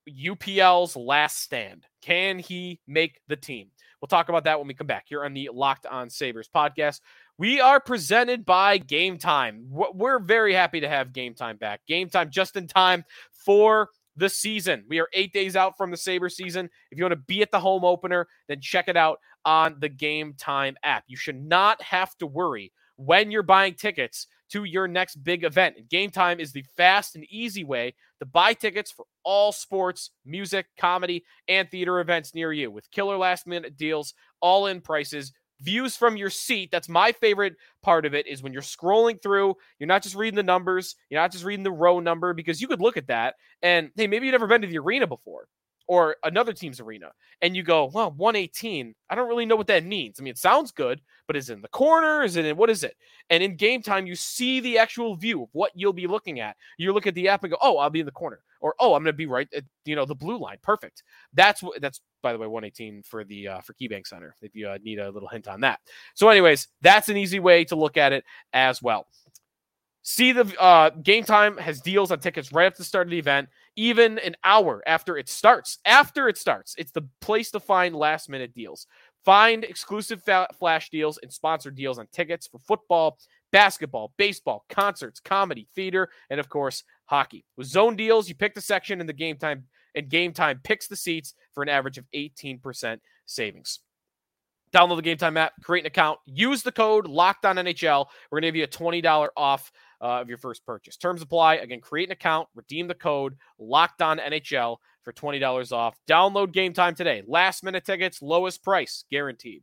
UPL's 0.06 0.96
last 0.96 1.40
stand. 1.40 1.86
Can 2.02 2.38
he 2.38 2.78
make 2.86 3.20
the 3.26 3.36
team? 3.36 3.68
We'll 4.00 4.08
talk 4.08 4.28
about 4.28 4.44
that 4.44 4.58
when 4.58 4.68
we 4.68 4.74
come 4.74 4.86
back 4.86 5.04
here 5.08 5.24
on 5.24 5.34
the 5.34 5.50
Locked 5.52 5.86
On 5.86 6.08
Sabres 6.08 6.48
podcast. 6.54 7.00
We 7.40 7.58
are 7.58 7.80
presented 7.80 8.44
by 8.44 8.76
Game 8.76 9.16
Time. 9.16 9.64
We're 9.70 10.18
very 10.18 10.52
happy 10.52 10.80
to 10.80 10.88
have 10.90 11.14
Game 11.14 11.32
Time 11.32 11.56
back. 11.56 11.80
Game 11.86 12.10
Time 12.10 12.28
just 12.28 12.54
in 12.54 12.66
time 12.66 13.02
for 13.32 13.88
the 14.14 14.28
season. 14.28 14.84
We 14.90 15.00
are 15.00 15.08
eight 15.14 15.32
days 15.32 15.56
out 15.56 15.78
from 15.78 15.90
the 15.90 15.96
Saber 15.96 16.28
season. 16.28 16.68
If 16.90 16.98
you 16.98 17.04
want 17.04 17.12
to 17.12 17.24
be 17.26 17.40
at 17.40 17.50
the 17.50 17.58
home 17.58 17.82
opener, 17.82 18.28
then 18.46 18.60
check 18.60 18.88
it 18.88 18.96
out 18.98 19.20
on 19.46 19.76
the 19.78 19.88
Game 19.88 20.34
Time 20.34 20.76
app. 20.82 21.04
You 21.06 21.16
should 21.16 21.42
not 21.42 21.80
have 21.80 22.14
to 22.18 22.26
worry 22.26 22.72
when 22.96 23.30
you're 23.30 23.42
buying 23.42 23.72
tickets 23.72 24.26
to 24.50 24.64
your 24.64 24.86
next 24.86 25.16
big 25.24 25.42
event. 25.42 25.88
Game 25.88 26.10
Time 26.10 26.40
is 26.40 26.52
the 26.52 26.66
fast 26.76 27.16
and 27.16 27.24
easy 27.30 27.64
way 27.64 27.94
to 28.18 28.26
buy 28.26 28.52
tickets 28.52 28.92
for 28.92 29.06
all 29.24 29.50
sports, 29.50 30.10
music, 30.26 30.66
comedy, 30.78 31.24
and 31.48 31.70
theater 31.70 32.00
events 32.00 32.34
near 32.34 32.52
you 32.52 32.70
with 32.70 32.90
killer 32.90 33.16
last 33.16 33.46
minute 33.46 33.78
deals, 33.78 34.12
all 34.42 34.66
in 34.66 34.82
prices 34.82 35.32
views 35.60 35.96
from 35.96 36.16
your 36.16 36.30
seat. 36.30 36.70
That's 36.70 36.88
my 36.88 37.12
favorite 37.12 37.54
part 37.82 38.06
of 38.06 38.14
it 38.14 38.26
is 38.26 38.42
when 38.42 38.52
you're 38.52 38.62
scrolling 38.62 39.22
through, 39.22 39.54
you're 39.78 39.86
not 39.86 40.02
just 40.02 40.14
reading 40.14 40.36
the 40.36 40.42
numbers, 40.42 40.96
you're 41.08 41.20
not 41.20 41.32
just 41.32 41.44
reading 41.44 41.64
the 41.64 41.70
row 41.70 42.00
number 42.00 42.32
because 42.34 42.60
you 42.60 42.68
could 42.68 42.80
look 42.80 42.96
at 42.96 43.08
that 43.08 43.34
and 43.62 43.90
hey, 43.96 44.06
maybe 44.06 44.26
you've 44.26 44.32
never 44.32 44.46
been 44.46 44.62
to 44.62 44.68
the 44.68 44.78
arena 44.78 45.06
before 45.06 45.46
or 45.86 46.16
another 46.24 46.52
team's 46.52 46.80
arena 46.80 47.10
and 47.42 47.56
you 47.56 47.62
go, 47.62 47.90
well, 47.92 48.12
118, 48.12 48.94
I 49.08 49.14
don't 49.14 49.28
really 49.28 49.46
know 49.46 49.56
what 49.56 49.66
that 49.68 49.84
means. 49.84 50.18
I 50.18 50.22
mean, 50.22 50.32
it 50.32 50.38
sounds 50.38 50.72
good, 50.72 51.00
but 51.26 51.36
is 51.36 51.50
it 51.50 51.54
in 51.54 51.62
the 51.62 51.68
corner? 51.68 52.22
Is 52.22 52.36
it 52.36 52.44
in 52.44 52.56
what 52.56 52.70
is 52.70 52.84
it? 52.84 52.96
And 53.28 53.42
in 53.42 53.56
game 53.56 53.82
time, 53.82 54.06
you 54.06 54.14
see 54.14 54.60
the 54.60 54.78
actual 54.78 55.16
view 55.16 55.42
of 55.42 55.48
what 55.52 55.72
you'll 55.74 55.92
be 55.92 56.06
looking 56.06 56.40
at. 56.40 56.56
You 56.78 56.92
look 56.92 57.06
at 57.06 57.14
the 57.14 57.28
app 57.28 57.42
and 57.44 57.50
go, 57.50 57.58
oh, 57.60 57.78
I'll 57.78 57.90
be 57.90 58.00
in 58.00 58.06
the 58.06 58.12
corner. 58.12 58.40
Or 58.60 58.74
oh, 58.78 58.94
I'm 58.94 59.04
to 59.04 59.12
be 59.12 59.26
right 59.26 59.48
at 59.54 59.64
you 59.86 59.96
know 59.96 60.04
the 60.04 60.14
blue 60.14 60.38
line. 60.38 60.58
Perfect. 60.62 61.02
That's 61.32 61.62
what 61.62 61.80
that's 61.80 62.02
by 62.22 62.32
the 62.32 62.38
way 62.38 62.46
118 62.46 63.02
for 63.02 63.24
the 63.24 63.48
uh, 63.48 63.60
for 63.62 63.72
KeyBank 63.72 64.06
Center. 64.06 64.34
If 64.42 64.54
you 64.54 64.68
uh, 64.68 64.76
need 64.82 64.98
a 64.98 65.10
little 65.10 65.30
hint 65.30 65.48
on 65.48 65.62
that. 65.62 65.80
So, 66.14 66.28
anyways, 66.28 66.68
that's 66.82 67.08
an 67.08 67.16
easy 67.16 67.40
way 67.40 67.64
to 67.64 67.76
look 67.76 67.96
at 67.96 68.12
it 68.12 68.22
as 68.52 68.82
well. 68.82 69.06
See 70.02 70.32
the 70.32 70.46
uh, 70.60 70.90
game 70.90 71.24
time 71.24 71.56
has 71.58 71.80
deals 71.80 72.10
on 72.10 72.20
tickets 72.20 72.52
right 72.52 72.66
at 72.66 72.76
the 72.76 72.84
start 72.84 73.06
of 73.06 73.10
the 73.10 73.18
event 73.18 73.48
even 73.76 74.18
an 74.18 74.36
hour 74.44 74.82
after 74.86 75.16
it 75.16 75.28
starts. 75.28 75.78
After 75.86 76.28
it 76.28 76.36
starts, 76.36 76.74
it's 76.76 76.92
the 76.92 77.08
place 77.20 77.50
to 77.52 77.60
find 77.60 77.94
last 77.94 78.28
minute 78.28 78.54
deals. 78.54 78.86
Find 79.24 79.64
exclusive 79.64 80.22
fa- 80.22 80.48
flash 80.58 80.90
deals 80.90 81.18
and 81.22 81.32
sponsored 81.32 81.76
deals 81.76 81.98
on 81.98 82.06
tickets 82.12 82.46
for 82.46 82.58
football, 82.58 83.18
basketball, 83.52 84.12
baseball, 84.16 84.64
concerts, 84.68 85.20
comedy, 85.20 85.68
theater, 85.74 86.10
and 86.30 86.40
of 86.40 86.48
course, 86.48 86.84
hockey. 87.06 87.44
With 87.56 87.68
zone 87.68 87.96
deals, 87.96 88.28
you 88.28 88.34
pick 88.34 88.54
the 88.54 88.60
section 88.60 89.00
in 89.00 89.06
the 89.06 89.12
game 89.12 89.36
time, 89.36 89.64
and 89.94 90.08
game 90.08 90.32
time 90.32 90.60
picks 90.62 90.86
the 90.86 90.96
seats 90.96 91.34
for 91.54 91.62
an 91.62 91.68
average 91.68 91.98
of 91.98 92.04
18% 92.14 92.98
savings. 93.26 93.80
Download 94.72 94.96
the 94.96 95.02
Game 95.02 95.16
Time 95.16 95.36
app, 95.36 95.52
create 95.64 95.82
an 95.82 95.88
account, 95.88 96.20
use 96.26 96.62
the 96.62 96.70
code 96.70 97.08
Locked 97.08 97.44
On 97.44 97.56
NHL. 97.56 98.06
We're 98.30 98.40
going 98.40 98.52
to 98.52 98.56
give 98.56 98.56
you 98.56 98.64
a 98.64 99.00
$20 99.02 99.28
off 99.36 99.72
uh, 100.00 100.20
of 100.20 100.28
your 100.28 100.38
first 100.38 100.64
purchase. 100.64 100.96
Terms 100.96 101.22
apply. 101.22 101.56
Again, 101.56 101.80
create 101.80 102.08
an 102.08 102.12
account, 102.12 102.48
redeem 102.54 102.88
the 102.88 102.94
code 102.94 103.36
Locked 103.58 104.02
On 104.02 104.18
NHL 104.18 104.76
for 105.02 105.12
$20 105.12 105.72
off. 105.72 105.96
Download 106.08 106.52
Game 106.52 106.72
Time 106.72 106.94
today. 106.94 107.22
Last 107.26 107.64
minute 107.64 107.84
tickets, 107.84 108.22
lowest 108.22 108.62
price 108.62 109.04
guaranteed. 109.10 109.62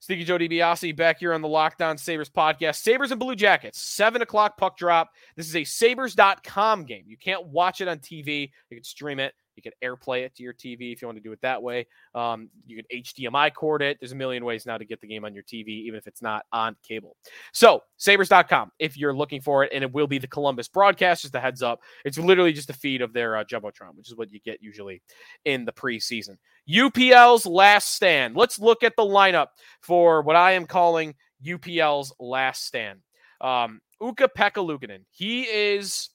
Sneaky 0.00 0.24
Joe 0.24 0.36
DiBiase 0.36 0.94
back 0.94 1.18
here 1.18 1.32
on 1.32 1.40
the 1.40 1.48
Locked 1.48 1.80
On 1.80 1.96
Sabres 1.96 2.28
podcast. 2.28 2.76
Sabres 2.76 3.10
and 3.10 3.18
Blue 3.18 3.34
Jackets, 3.34 3.80
7 3.80 4.20
o'clock 4.20 4.58
puck 4.58 4.76
drop. 4.76 5.10
This 5.34 5.48
is 5.48 5.56
a 5.56 5.64
Sabres.com 5.64 6.84
game. 6.84 7.04
You 7.06 7.16
can't 7.16 7.46
watch 7.46 7.80
it 7.80 7.88
on 7.88 8.00
TV. 8.00 8.50
You 8.68 8.76
can 8.76 8.84
stream 8.84 9.18
it. 9.18 9.32
You 9.56 9.62
can 9.62 9.72
AirPlay 9.82 10.24
it 10.24 10.34
to 10.36 10.42
your 10.42 10.52
TV 10.52 10.92
if 10.92 11.02
you 11.02 11.08
want 11.08 11.16
to 11.16 11.22
do 11.22 11.32
it 11.32 11.40
that 11.42 11.62
way. 11.62 11.86
Um, 12.14 12.48
you 12.66 12.76
can 12.76 13.02
HDMI 13.02 13.52
cord 13.54 13.82
it. 13.82 13.98
There's 14.00 14.12
a 14.12 14.16
million 14.16 14.44
ways 14.44 14.66
now 14.66 14.78
to 14.78 14.84
get 14.84 15.00
the 15.00 15.06
game 15.06 15.24
on 15.24 15.34
your 15.34 15.42
TV, 15.42 15.68
even 15.68 15.98
if 15.98 16.06
it's 16.06 16.22
not 16.22 16.44
on 16.52 16.76
cable. 16.86 17.16
So, 17.52 17.82
Sabres.com, 17.96 18.72
if 18.78 18.96
you're 18.96 19.14
looking 19.14 19.40
for 19.40 19.64
it, 19.64 19.72
and 19.72 19.82
it 19.82 19.92
will 19.92 20.06
be 20.06 20.18
the 20.18 20.26
Columbus 20.26 20.68
broadcast, 20.68 21.22
just 21.22 21.34
a 21.34 21.40
heads 21.40 21.62
up. 21.62 21.80
It's 22.04 22.18
literally 22.18 22.52
just 22.52 22.70
a 22.70 22.74
feed 22.74 23.02
of 23.02 23.12
their 23.12 23.36
uh, 23.36 23.44
Jumbotron, 23.44 23.94
which 23.94 24.08
is 24.08 24.16
what 24.16 24.32
you 24.32 24.40
get 24.40 24.62
usually 24.62 25.02
in 25.44 25.64
the 25.64 25.72
preseason. 25.72 26.36
UPL's 26.68 27.46
last 27.46 27.94
stand. 27.94 28.36
Let's 28.36 28.58
look 28.58 28.82
at 28.82 28.94
the 28.96 29.02
lineup 29.02 29.48
for 29.80 30.22
what 30.22 30.36
I 30.36 30.52
am 30.52 30.66
calling 30.66 31.14
UPL's 31.44 32.12
last 32.18 32.64
stand. 32.64 33.00
Um, 33.40 33.80
Ukko-Pekka 34.00 34.64
Luukkonen. 34.64 35.04
He 35.10 35.42
is 35.42 36.10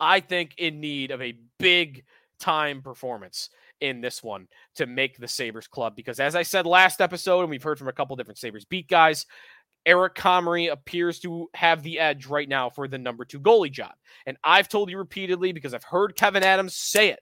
I 0.00 0.20
think, 0.20 0.54
in 0.58 0.80
need 0.80 1.10
of 1.10 1.20
a 1.20 1.38
big 1.58 2.04
time 2.38 2.82
performance 2.82 3.50
in 3.80 4.00
this 4.00 4.22
one 4.22 4.46
to 4.76 4.86
make 4.86 5.18
the 5.18 5.28
Sabres 5.28 5.66
club. 5.66 5.96
Because 5.96 6.20
as 6.20 6.34
I 6.34 6.42
said 6.42 6.66
last 6.66 7.00
episode, 7.00 7.40
and 7.40 7.50
we've 7.50 7.62
heard 7.62 7.78
from 7.78 7.88
a 7.88 7.92
couple 7.92 8.16
different 8.16 8.38
Sabres 8.38 8.64
beat 8.64 8.88
guys, 8.88 9.26
Eric 9.86 10.14
Comrie 10.14 10.70
appears 10.70 11.20
to 11.20 11.48
have 11.54 11.82
the 11.82 11.98
edge 11.98 12.26
right 12.26 12.48
now 12.48 12.68
for 12.68 12.86
the 12.86 12.98
number 12.98 13.24
two 13.24 13.40
goalie 13.40 13.72
job. 13.72 13.92
And 14.26 14.36
I've 14.44 14.68
told 14.68 14.90
you 14.90 14.98
repeatedly 14.98 15.52
because 15.52 15.72
I've 15.72 15.84
heard 15.84 16.16
Kevyn 16.16 16.42
Adams 16.42 16.76
say 16.76 17.08
it. 17.08 17.20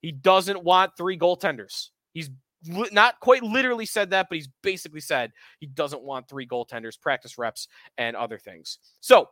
He 0.00 0.12
doesn't 0.12 0.62
want 0.62 0.96
three 0.96 1.18
goaltenders. 1.18 1.88
He's 2.12 2.30
not 2.64 3.18
quite 3.20 3.42
literally 3.42 3.86
said 3.86 4.10
that, 4.10 4.28
but 4.28 4.36
he's 4.36 4.48
basically 4.62 5.00
said 5.00 5.32
he 5.58 5.66
doesn't 5.66 6.02
want 6.02 6.28
three 6.28 6.46
goaltenders, 6.46 7.00
practice 7.00 7.38
reps, 7.38 7.68
and 7.98 8.14
other 8.14 8.38
things. 8.38 8.78
So, 9.00 9.28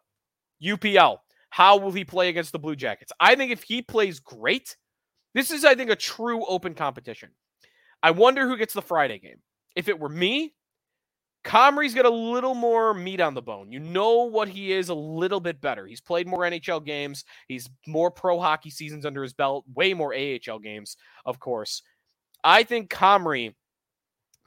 UPL, 0.63 1.19
how 1.55 1.77
will 1.77 1.93
he 1.93 2.05
play 2.05 2.31
against 2.31 2.51
the 2.51 2.59
Blue 2.59 2.75
Jackets? 2.75 3.13
I 3.21 3.37
think 3.37 3.53
if 3.53 3.63
he 3.63 3.81
plays 3.81 4.19
great, 4.19 4.77
this 5.35 5.53
is, 5.53 5.65
I 5.65 5.77
think, 5.77 5.89
a 5.89 5.95
true 5.95 6.45
open 6.47 6.75
competition. 6.75 7.31
I 8.03 8.11
wonder 8.11 8.49
who 8.49 8.57
gets 8.57 8.75
the 8.75 8.83
Friday 8.83 9.21
game. 9.21 9.37
If 9.77 9.89
it 9.89 10.01
were 10.01 10.09
me, 10.09 10.53
Comrie's 11.45 11.95
got 11.95 12.07
a 12.07 12.11
little 12.11 12.57
more 12.57 12.93
meat 12.93 13.21
on 13.21 13.35
the 13.35 13.41
bone. 13.41 13.71
You 13.71 13.79
know 13.79 14.25
what 14.25 14.49
he 14.49 14.73
is 14.73 14.89
a 14.89 14.97
little 14.97 15.39
bit 15.39 15.61
better. 15.61 15.87
He's 15.87 16.01
played 16.01 16.27
more 16.27 16.41
NHL 16.41 16.85
games. 16.85 17.23
He's 17.47 17.71
more 17.87 18.11
pro 18.11 18.41
hockey 18.41 18.71
seasons 18.71 19.07
under 19.07 19.23
his 19.23 19.33
belt, 19.33 19.65
way 19.73 19.95
more 19.95 20.13
AHL 20.13 20.59
games, 20.59 20.97
of 21.25 21.39
course. 21.39 21.83
I 22.43 22.65
think 22.65 22.91
Comrie, 22.91 23.55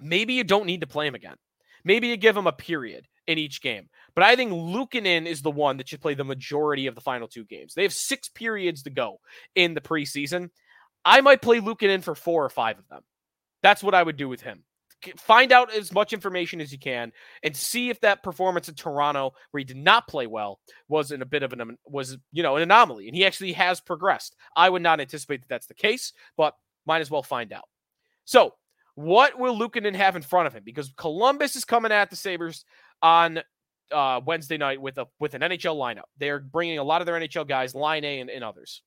maybe 0.02 0.34
you 0.34 0.44
don't 0.44 0.66
need 0.66 0.82
to 0.82 0.88
play 0.88 1.08
him 1.08 1.16
again. 1.16 1.38
Maybe 1.86 2.10
you 2.10 2.18
give 2.18 2.36
him 2.36 2.48
a 2.48 2.52
period 2.52 3.08
in 3.28 3.38
each 3.38 3.62
game. 3.62 3.88
But 4.18 4.24
I 4.24 4.36
think 4.36 4.52
Luukkonen 4.52 5.28
is 5.28 5.44
the 5.44 5.52
one 5.52 5.78
that 5.78 5.88
should 5.88 6.02
play 6.02 6.16
the 6.16 6.24
majority 6.24 6.88
of 6.88 6.96
the 6.96 7.02
final 7.02 7.28
two 7.28 7.46
games. 7.46 7.76
They 7.76 7.84
have 7.84 7.94
six 7.94 8.30
periods 8.30 8.82
to 8.82 8.90
go 8.90 9.20
in 9.54 9.76
the 9.76 9.80
preseason. 9.80 10.50
I 11.06 11.22
might 11.22 11.44
play 11.44 11.60
Luukkonen 11.60 12.02
for 12.02 12.16
four 12.16 12.44
or 12.44 12.50
five 12.50 12.80
of 12.80 12.88
them. 12.88 13.04
That's 13.62 13.84
what 13.84 13.94
I 13.94 14.02
would 14.02 14.18
do 14.18 14.28
with 14.28 14.42
him. 14.42 14.64
Find 15.18 15.52
out 15.52 15.72
as 15.72 15.94
much 15.94 16.14
information 16.14 16.62
as 16.62 16.72
you 16.72 16.80
can 16.80 17.12
and 17.44 17.56
see 17.56 17.92
if 17.92 18.00
that 18.00 18.24
performance 18.24 18.68
in 18.68 18.74
Toronto, 18.74 19.34
where 19.52 19.60
he 19.60 19.66
did 19.66 19.78
not 19.78 20.08
play 20.08 20.26
well, 20.26 20.62
was 20.88 21.12
in 21.12 21.22
a 21.22 21.26
bit 21.26 21.44
of 21.44 21.54
an 21.54 21.78
was 21.86 22.18
you 22.32 22.42
know 22.42 22.56
an 22.56 22.64
anomaly, 22.64 23.06
and 23.08 23.16
he 23.16 23.24
actually 23.24 23.54
has 23.54 23.80
progressed. 23.80 24.36
I 24.56 24.68
would 24.68 24.82
not 24.82 25.00
anticipate 25.00 25.42
that 25.42 25.50
that's 25.50 25.68
the 25.68 25.76
case, 25.76 26.12
but 26.36 26.56
might 26.88 27.02
as 27.02 27.12
well 27.12 27.22
find 27.22 27.54
out. 27.54 27.70
So, 28.26 28.56
what 28.96 29.38
will 29.38 29.56
Luukkonen 29.56 29.94
have 29.94 30.16
in 30.16 30.24
front 30.24 30.48
of 30.48 30.56
him? 30.56 30.64
Because 30.66 30.92
Columbus 30.98 31.56
is 31.56 31.66
coming 31.66 31.92
at 31.92 32.10
the 32.10 32.16
Sabres 32.16 32.66
on 33.04 33.44
uh, 33.92 34.22
Wednesday 34.26 34.58
night 34.58 34.82
with 34.82 34.98
a 34.98 35.08
with 35.20 35.34
an 35.34 35.42
NHL 35.42 35.76
lineup. 35.76 36.04
They're 36.18 36.40
bringing 36.40 36.80
a 36.80 36.84
lot 36.84 37.02
of 37.02 37.06
their 37.06 37.16
NHL 37.16 37.48
guys, 37.48 37.76
Laine 37.76 38.22
and, 38.22 38.30
and 38.30 38.44
others. 38.44 38.82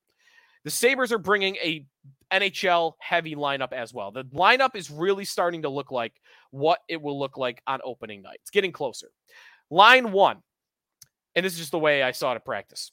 The 0.64 0.70
Sabres 0.70 1.12
are 1.12 1.18
bringing 1.18 1.56
a 1.56 1.86
NHL 2.30 2.92
heavy 2.98 3.34
lineup 3.34 3.72
as 3.72 3.94
well. 3.94 4.10
The 4.10 4.24
lineup 4.24 4.76
is 4.76 4.90
really 4.90 5.24
starting 5.24 5.62
to 5.62 5.68
look 5.68 5.90
like 5.90 6.12
what 6.50 6.80
it 6.88 7.00
will 7.00 7.18
look 7.18 7.36
like 7.36 7.62
on 7.66 7.80
opening 7.84 8.22
night. 8.22 8.38
It's 8.42 8.50
getting 8.50 8.72
closer. 8.72 9.10
Line 9.70 10.12
one, 10.12 10.38
and 11.34 11.44
this 11.44 11.54
is 11.54 11.58
just 11.58 11.70
the 11.70 11.78
way 11.78 12.02
I 12.02 12.12
saw 12.12 12.32
it 12.32 12.36
at 12.36 12.44
practice. 12.44 12.92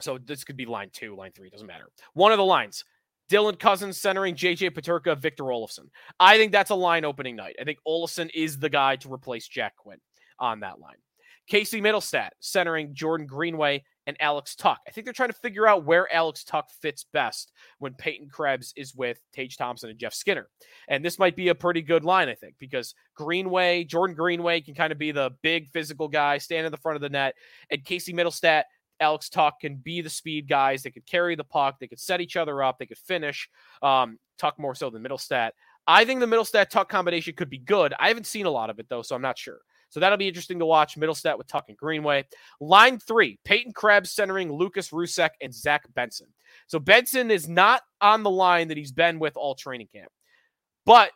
So 0.00 0.18
this 0.18 0.42
could 0.42 0.56
be 0.56 0.66
line 0.66 0.90
two, 0.92 1.14
line 1.14 1.32
three, 1.32 1.50
doesn't 1.50 1.66
matter. 1.66 1.88
One 2.14 2.32
of 2.32 2.38
the 2.38 2.44
lines. 2.44 2.84
Dylan 3.30 3.58
Cozens 3.58 3.98
centering 3.98 4.34
JJ 4.34 4.72
Peterka, 4.72 5.16
Victor 5.16 5.44
Olofsson. 5.44 5.88
I 6.20 6.36
think 6.36 6.52
that's 6.52 6.70
a 6.70 6.74
line 6.74 7.04
opening 7.04 7.36
night. 7.36 7.56
I 7.58 7.64
think 7.64 7.78
Olofsson 7.86 8.28
is 8.34 8.58
the 8.58 8.68
guy 8.68 8.96
to 8.96 9.12
replace 9.12 9.48
Jack 9.48 9.76
Quinn 9.76 9.98
on 10.38 10.60
that 10.60 10.80
line. 10.80 10.96
Casey 11.48 11.80
Mittelstadt 11.80 12.30
centering 12.40 12.94
Jordan 12.94 13.26
Greenway 13.26 13.82
and 14.06 14.16
Alex 14.20 14.54
Tuch. 14.56 14.78
I 14.86 14.90
think 14.90 15.04
they're 15.04 15.12
trying 15.12 15.30
to 15.30 15.34
figure 15.34 15.66
out 15.66 15.84
where 15.84 16.12
Alex 16.12 16.44
Tuch 16.44 16.70
fits 16.80 17.04
best 17.12 17.52
when 17.78 17.94
Peyton 17.94 18.28
Krebs 18.28 18.72
is 18.76 18.94
with 18.94 19.20
Tage 19.32 19.56
Thompson 19.56 19.90
and 19.90 19.98
Jeff 19.98 20.14
Skinner. 20.14 20.48
And 20.88 21.04
this 21.04 21.18
might 21.18 21.36
be 21.36 21.48
a 21.48 21.54
pretty 21.54 21.82
good 21.82 22.04
line, 22.04 22.28
I 22.28 22.34
think, 22.34 22.54
because 22.58 22.94
Greenway, 23.14 23.84
Jordan 23.84 24.16
Greenway 24.16 24.60
can 24.60 24.74
kind 24.74 24.92
of 24.92 24.98
be 24.98 25.12
the 25.12 25.30
big 25.42 25.70
physical 25.70 26.08
guy, 26.08 26.38
stand 26.38 26.66
in 26.66 26.72
the 26.72 26.78
front 26.78 26.96
of 26.96 27.02
the 27.02 27.10
net, 27.10 27.34
and 27.70 27.84
Casey 27.84 28.12
Mittelstadt, 28.12 28.64
Alex 29.00 29.28
Tuch 29.28 29.54
can 29.60 29.76
be 29.76 30.00
the 30.00 30.10
speed 30.10 30.48
guys. 30.48 30.82
They 30.82 30.90
could 30.90 31.06
carry 31.06 31.34
the 31.34 31.44
puck. 31.44 31.76
They 31.80 31.88
could 31.88 32.00
set 32.00 32.20
each 32.20 32.36
other 32.36 32.62
up. 32.62 32.78
They 32.78 32.86
could 32.86 32.98
finish. 32.98 33.48
Um, 33.82 34.18
Tuch 34.38 34.54
more 34.58 34.74
so 34.74 34.90
than 34.90 35.02
Mittelstadt. 35.02 35.50
I 35.86 36.04
think 36.04 36.20
the 36.20 36.26
Mittelstadt 36.26 36.70
Tuch 36.70 36.88
combination 36.88 37.34
could 37.34 37.50
be 37.50 37.58
good. 37.58 37.92
I 37.98 38.08
haven't 38.08 38.26
seen 38.26 38.46
a 38.46 38.50
lot 38.50 38.70
of 38.70 38.78
it 38.78 38.86
though, 38.88 39.02
so 39.02 39.16
I'm 39.16 39.22
not 39.22 39.38
sure. 39.38 39.58
So 39.92 40.00
that'll 40.00 40.16
be 40.16 40.26
interesting 40.26 40.58
to 40.58 40.66
watch. 40.66 40.96
Mittelstadt 40.96 41.36
with 41.36 41.48
Tuch 41.48 41.66
and 41.68 41.76
Greenway. 41.76 42.24
Line 42.60 42.98
three, 42.98 43.38
Peyton 43.44 43.74
Krebs 43.74 44.10
centering 44.10 44.50
Lucas 44.50 44.88
Rousek 44.88 45.30
and 45.42 45.54
Zach 45.54 45.84
Benson. 45.92 46.28
So 46.66 46.78
Benson 46.78 47.30
is 47.30 47.46
not 47.46 47.82
on 48.00 48.22
the 48.22 48.30
line 48.30 48.68
that 48.68 48.78
he's 48.78 48.90
been 48.90 49.18
with 49.18 49.36
all 49.36 49.54
training 49.54 49.88
camp. 49.92 50.10
But 50.86 51.10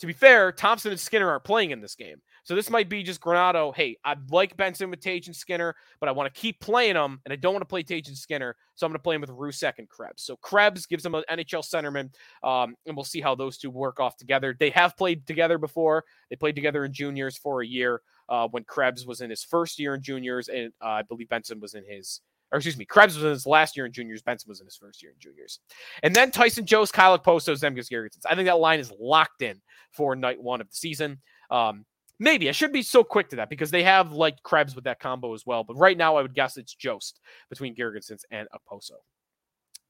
to 0.00 0.06
be 0.06 0.12
fair, 0.12 0.50
Thompson 0.50 0.90
and 0.90 1.00
Skinner 1.00 1.30
are 1.30 1.40
playing 1.40 1.70
in 1.70 1.80
this 1.80 1.94
game. 1.94 2.16
So 2.42 2.54
this 2.54 2.68
might 2.68 2.88
be 2.88 3.02
just 3.02 3.20
Granato. 3.20 3.74
Hey, 3.74 3.96
I 4.04 4.14
like 4.30 4.56
Benson 4.56 4.90
with 4.90 5.00
Tage 5.00 5.26
and 5.26 5.34
Skinner, 5.34 5.74
but 5.98 6.08
I 6.08 6.12
want 6.12 6.32
to 6.32 6.40
keep 6.40 6.60
playing 6.60 6.94
them, 6.94 7.20
and 7.24 7.32
I 7.32 7.36
don't 7.36 7.54
want 7.54 7.62
to 7.62 7.68
play 7.68 7.82
Tage 7.82 8.08
and 8.08 8.16
Skinner, 8.16 8.54
so 8.74 8.86
I'm 8.86 8.92
going 8.92 8.98
to 8.98 9.02
play 9.02 9.14
him 9.14 9.20
with 9.20 9.30
Rousek 9.30 9.74
and 9.78 9.88
Krebs. 9.88 10.22
So 10.22 10.36
Krebs 10.36 10.86
gives 10.86 11.04
him 11.04 11.14
an 11.14 11.24
NHL 11.30 11.64
centerman, 11.64 12.10
um, 12.48 12.76
and 12.86 12.94
we'll 12.94 13.04
see 13.04 13.20
how 13.20 13.34
those 13.34 13.58
two 13.58 13.70
work 13.70 13.98
off 13.98 14.16
together. 14.16 14.54
They 14.58 14.70
have 14.70 14.96
played 14.96 15.26
together 15.26 15.58
before. 15.58 16.04
They 16.30 16.36
played 16.36 16.54
together 16.54 16.84
in 16.84 16.92
juniors 16.92 17.36
for 17.36 17.62
a 17.62 17.66
year 17.66 18.00
uh, 18.28 18.48
when 18.48 18.64
Krebs 18.64 19.06
was 19.06 19.20
in 19.20 19.30
his 19.30 19.44
first 19.44 19.78
year 19.78 19.94
in 19.94 20.02
juniors, 20.02 20.48
and 20.48 20.72
uh, 20.82 20.88
I 20.88 21.02
believe 21.02 21.28
Benson 21.28 21.60
was 21.60 21.74
in 21.74 21.84
his 21.84 22.20
or 22.52 22.58
excuse 22.58 22.76
me, 22.76 22.84
Krebs 22.84 23.16
was 23.16 23.24
in 23.24 23.30
his 23.30 23.44
last 23.44 23.76
year 23.76 23.86
in 23.86 23.92
juniors. 23.92 24.22
Benson 24.22 24.48
was 24.48 24.60
in 24.60 24.66
his 24.66 24.76
first 24.76 25.02
year 25.02 25.10
in 25.10 25.18
juniors. 25.18 25.58
And 26.04 26.14
then 26.14 26.30
Tyson 26.30 26.64
Jost, 26.64 26.92
Kyle 26.92 27.18
Okposo, 27.18 27.58
Zemgus 27.58 27.90
Girgensons. 27.90 28.22
I 28.24 28.36
think 28.36 28.46
that 28.46 28.60
line 28.60 28.78
is 28.78 28.92
locked 29.00 29.42
in 29.42 29.60
for 29.90 30.14
night 30.14 30.40
one 30.40 30.60
of 30.60 30.70
the 30.70 30.76
season. 30.76 31.20
Um, 31.50 31.84
Maybe 32.18 32.48
I 32.48 32.52
should 32.52 32.72
be 32.72 32.82
so 32.82 33.04
quick 33.04 33.28
to 33.30 33.36
that 33.36 33.50
because 33.50 33.70
they 33.70 33.82
have 33.82 34.12
like 34.12 34.42
Krebs 34.42 34.74
with 34.74 34.84
that 34.84 35.00
combo 35.00 35.34
as 35.34 35.44
well. 35.44 35.64
But 35.64 35.76
right 35.76 35.96
now, 35.96 36.16
I 36.16 36.22
would 36.22 36.34
guess 36.34 36.56
it's 36.56 36.74
Jost 36.74 37.20
between 37.50 37.76
Girgensons 37.76 38.22
and 38.30 38.48
Okposo. 38.54 38.92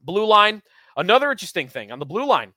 Blue 0.01 0.27
line, 0.27 0.63
another 0.97 1.31
interesting 1.31 1.69
thing 1.69 1.93
on 1.93 1.99
the 1.99 2.07
blue 2.07 2.27
line. 2.27 2.53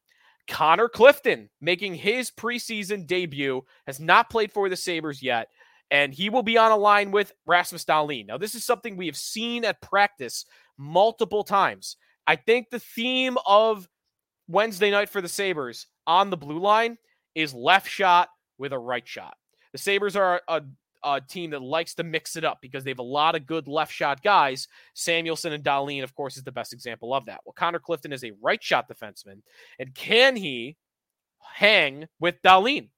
Connor 0.47 0.89
Clifton 0.89 1.49
making 1.61 1.93
his 1.93 2.31
preseason 2.31 3.05
debut 3.05 3.61
has 3.85 3.99
not 3.99 4.31
played 4.31 4.51
for 4.51 4.67
the 4.67 4.75
Sabres 4.75 5.21
yet, 5.21 5.49
and 5.91 6.13
he 6.13 6.29
will 6.29 6.43
be 6.43 6.57
on 6.57 6.71
a 6.71 6.77
line 6.77 7.11
with 7.11 7.33
Rasmus 7.45 7.85
Dahlin. 7.85 8.27
Now, 8.27 8.37
this 8.37 8.55
is 8.55 8.63
something 8.63 8.95
we 8.95 9.07
have 9.07 9.17
seen 9.17 9.65
at 9.65 9.81
practice 9.81 10.45
multiple 10.77 11.43
times. 11.43 11.97
I 12.27 12.35
think 12.35 12.69
the 12.69 12.79
theme 12.79 13.37
of 13.45 13.89
Wednesday 14.47 14.91
night 14.91 15.09
for 15.09 15.21
the 15.21 15.29
Sabres 15.29 15.87
on 16.05 16.29
the 16.29 16.37
blue 16.37 16.59
line 16.59 16.97
is 17.35 17.53
left 17.53 17.89
shot 17.89 18.29
with 18.57 18.73
a 18.73 18.79
right 18.79 19.07
shot. 19.07 19.35
The 19.71 19.77
Sabres 19.77 20.15
are 20.15 20.41
a, 20.47 20.61
a 21.03 21.21
team 21.21 21.51
that 21.51 21.61
likes 21.61 21.95
to 21.95 22.03
mix 22.03 22.35
it 22.35 22.43
up 22.43 22.59
because 22.61 22.83
they 22.83 22.91
have 22.91 22.99
a 22.99 23.03
lot 23.03 23.35
of 23.35 23.47
good 23.47 23.67
left 23.67 23.93
shot 23.93 24.21
guys. 24.21 24.67
Samuelsson 24.95 25.53
and 25.53 25.63
Dahlin, 25.63 26.03
of 26.03 26.13
course, 26.15 26.37
is 26.37 26.43
the 26.43 26.51
best 26.51 26.73
example 26.73 27.13
of 27.13 27.25
that. 27.25 27.41
Well, 27.45 27.53
Connor 27.53 27.79
Clifton 27.79 28.13
is 28.13 28.23
a 28.23 28.33
right 28.41 28.61
shot 28.61 28.89
defenseman. 28.89 29.41
And 29.79 29.93
can 29.95 30.35
he 30.35 30.77
hang 31.39 32.07
with 32.19 32.41
Dahlin? 32.43 32.89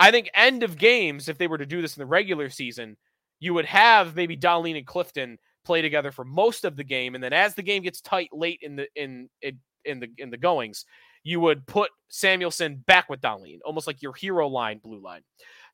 I 0.00 0.10
think 0.10 0.30
end 0.34 0.62
of 0.62 0.78
games, 0.78 1.28
if 1.28 1.38
they 1.38 1.46
were 1.46 1.58
to 1.58 1.66
do 1.66 1.82
this 1.82 1.96
in 1.96 2.00
the 2.00 2.06
regular 2.06 2.48
season, 2.48 2.96
you 3.38 3.54
would 3.54 3.66
have 3.66 4.16
maybe 4.16 4.36
Dahlin 4.36 4.76
and 4.76 4.86
Clifton 4.86 5.38
play 5.64 5.82
together 5.82 6.10
for 6.10 6.24
most 6.24 6.64
of 6.64 6.74
the 6.76 6.84
game, 6.84 7.14
and 7.14 7.22
then 7.22 7.32
as 7.34 7.54
the 7.54 7.62
game 7.62 7.82
gets 7.82 8.00
tight 8.00 8.30
late 8.32 8.60
in 8.62 8.76
the 8.76 8.88
in 8.96 9.28
in, 9.42 9.58
in 9.84 10.00
the 10.00 10.08
in 10.16 10.30
the 10.30 10.38
goings, 10.38 10.86
you 11.22 11.38
would 11.40 11.66
put 11.66 11.90
Samuelsson 12.08 12.82
back 12.86 13.08
with 13.10 13.20
Dahlin, 13.20 13.58
almost 13.64 13.86
like 13.86 14.02
your 14.02 14.14
hero 14.14 14.48
line, 14.48 14.80
blue 14.82 15.00
line. 15.00 15.22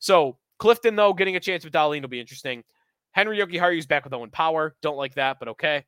So 0.00 0.38
Clifton, 0.58 0.96
though, 0.96 1.12
getting 1.12 1.36
a 1.36 1.40
chance 1.40 1.64
with 1.64 1.72
Dahlin 1.72 2.02
will 2.02 2.08
be 2.08 2.20
interesting. 2.20 2.64
Henri 3.12 3.38
Jokiharju's 3.38 3.86
back 3.86 4.04
with 4.04 4.12
Owen 4.12 4.30
Power. 4.30 4.74
Don't 4.82 4.96
like 4.96 5.14
that, 5.14 5.38
but 5.38 5.48
okay. 5.48 5.84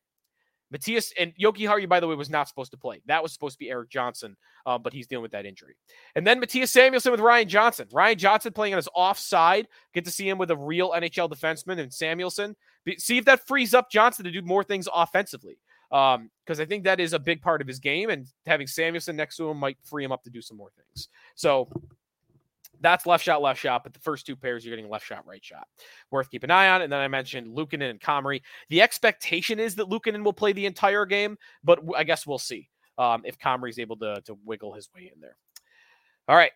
Matthias 0.70 1.12
and 1.18 1.32
Jokiharju, 1.40 1.88
by 1.88 2.00
the 2.00 2.06
way, 2.06 2.14
was 2.14 2.30
not 2.30 2.48
supposed 2.48 2.70
to 2.72 2.76
play. 2.76 3.00
That 3.06 3.22
was 3.22 3.32
supposed 3.32 3.54
to 3.54 3.58
be 3.58 3.70
Erik 3.70 3.88
Johnson, 3.88 4.36
uh, 4.66 4.78
but 4.78 4.92
he's 4.92 5.06
dealing 5.06 5.22
with 5.22 5.32
that 5.32 5.46
injury. 5.46 5.76
And 6.14 6.26
then 6.26 6.40
Mattias 6.40 6.68
Samuelsson 6.68 7.10
with 7.10 7.20
Ryan 7.20 7.48
Johnson. 7.48 7.88
Ryan 7.92 8.18
Johnson 8.18 8.52
playing 8.52 8.74
on 8.74 8.78
his 8.78 8.88
offside. 8.94 9.68
Get 9.94 10.04
to 10.04 10.10
see 10.10 10.28
him 10.28 10.38
with 10.38 10.50
a 10.50 10.56
real 10.56 10.90
NHL 10.90 11.30
defenseman 11.30 11.78
and 11.78 11.90
Samuelsson. 11.90 12.54
See 12.98 13.18
if 13.18 13.24
that 13.24 13.46
frees 13.46 13.74
up 13.74 13.90
Johnson 13.90 14.24
to 14.24 14.30
do 14.30 14.42
more 14.42 14.64
things 14.64 14.88
offensively. 14.94 15.58
Because 15.90 16.16
um, 16.16 16.60
I 16.60 16.64
think 16.66 16.84
that 16.84 17.00
is 17.00 17.14
a 17.14 17.18
big 17.18 17.40
part 17.40 17.62
of 17.62 17.66
his 17.66 17.78
game, 17.78 18.10
and 18.10 18.26
having 18.46 18.66
Samuelsson 18.66 19.16
next 19.16 19.36
to 19.36 19.48
him 19.48 19.56
might 19.56 19.78
free 19.84 20.04
him 20.04 20.12
up 20.12 20.22
to 20.24 20.30
do 20.30 20.42
some 20.42 20.58
more 20.58 20.70
things. 20.76 21.08
So 21.34 21.68
that's 22.80 23.06
left 23.06 23.24
shot, 23.24 23.42
left 23.42 23.60
shot. 23.60 23.84
But 23.84 23.92
the 23.92 24.00
first 24.00 24.26
two 24.26 24.36
pairs, 24.36 24.64
you're 24.64 24.74
getting 24.76 24.90
left 24.90 25.06
shot, 25.06 25.26
right 25.26 25.44
shot. 25.44 25.66
Worth 26.10 26.30
keep 26.30 26.44
an 26.44 26.50
eye 26.50 26.68
on. 26.68 26.82
And 26.82 26.92
then 26.92 27.00
I 27.00 27.08
mentioned 27.08 27.56
Luukkonen 27.56 27.90
and 27.90 28.00
Comrie. 28.00 28.42
The 28.68 28.82
expectation 28.82 29.58
is 29.58 29.74
that 29.76 29.88
Luukkonen 29.88 30.24
will 30.24 30.32
play 30.32 30.52
the 30.52 30.66
entire 30.66 31.06
game, 31.06 31.36
but 31.64 31.80
I 31.96 32.04
guess 32.04 32.26
we'll 32.26 32.38
see 32.38 32.68
um, 32.98 33.22
if 33.24 33.38
Comrie's 33.38 33.78
able 33.78 33.96
to, 33.98 34.20
to 34.26 34.38
wiggle 34.44 34.74
his 34.74 34.88
way 34.94 35.10
in 35.14 35.20
there. 35.20 35.36
All 36.28 36.36
right. 36.36 36.52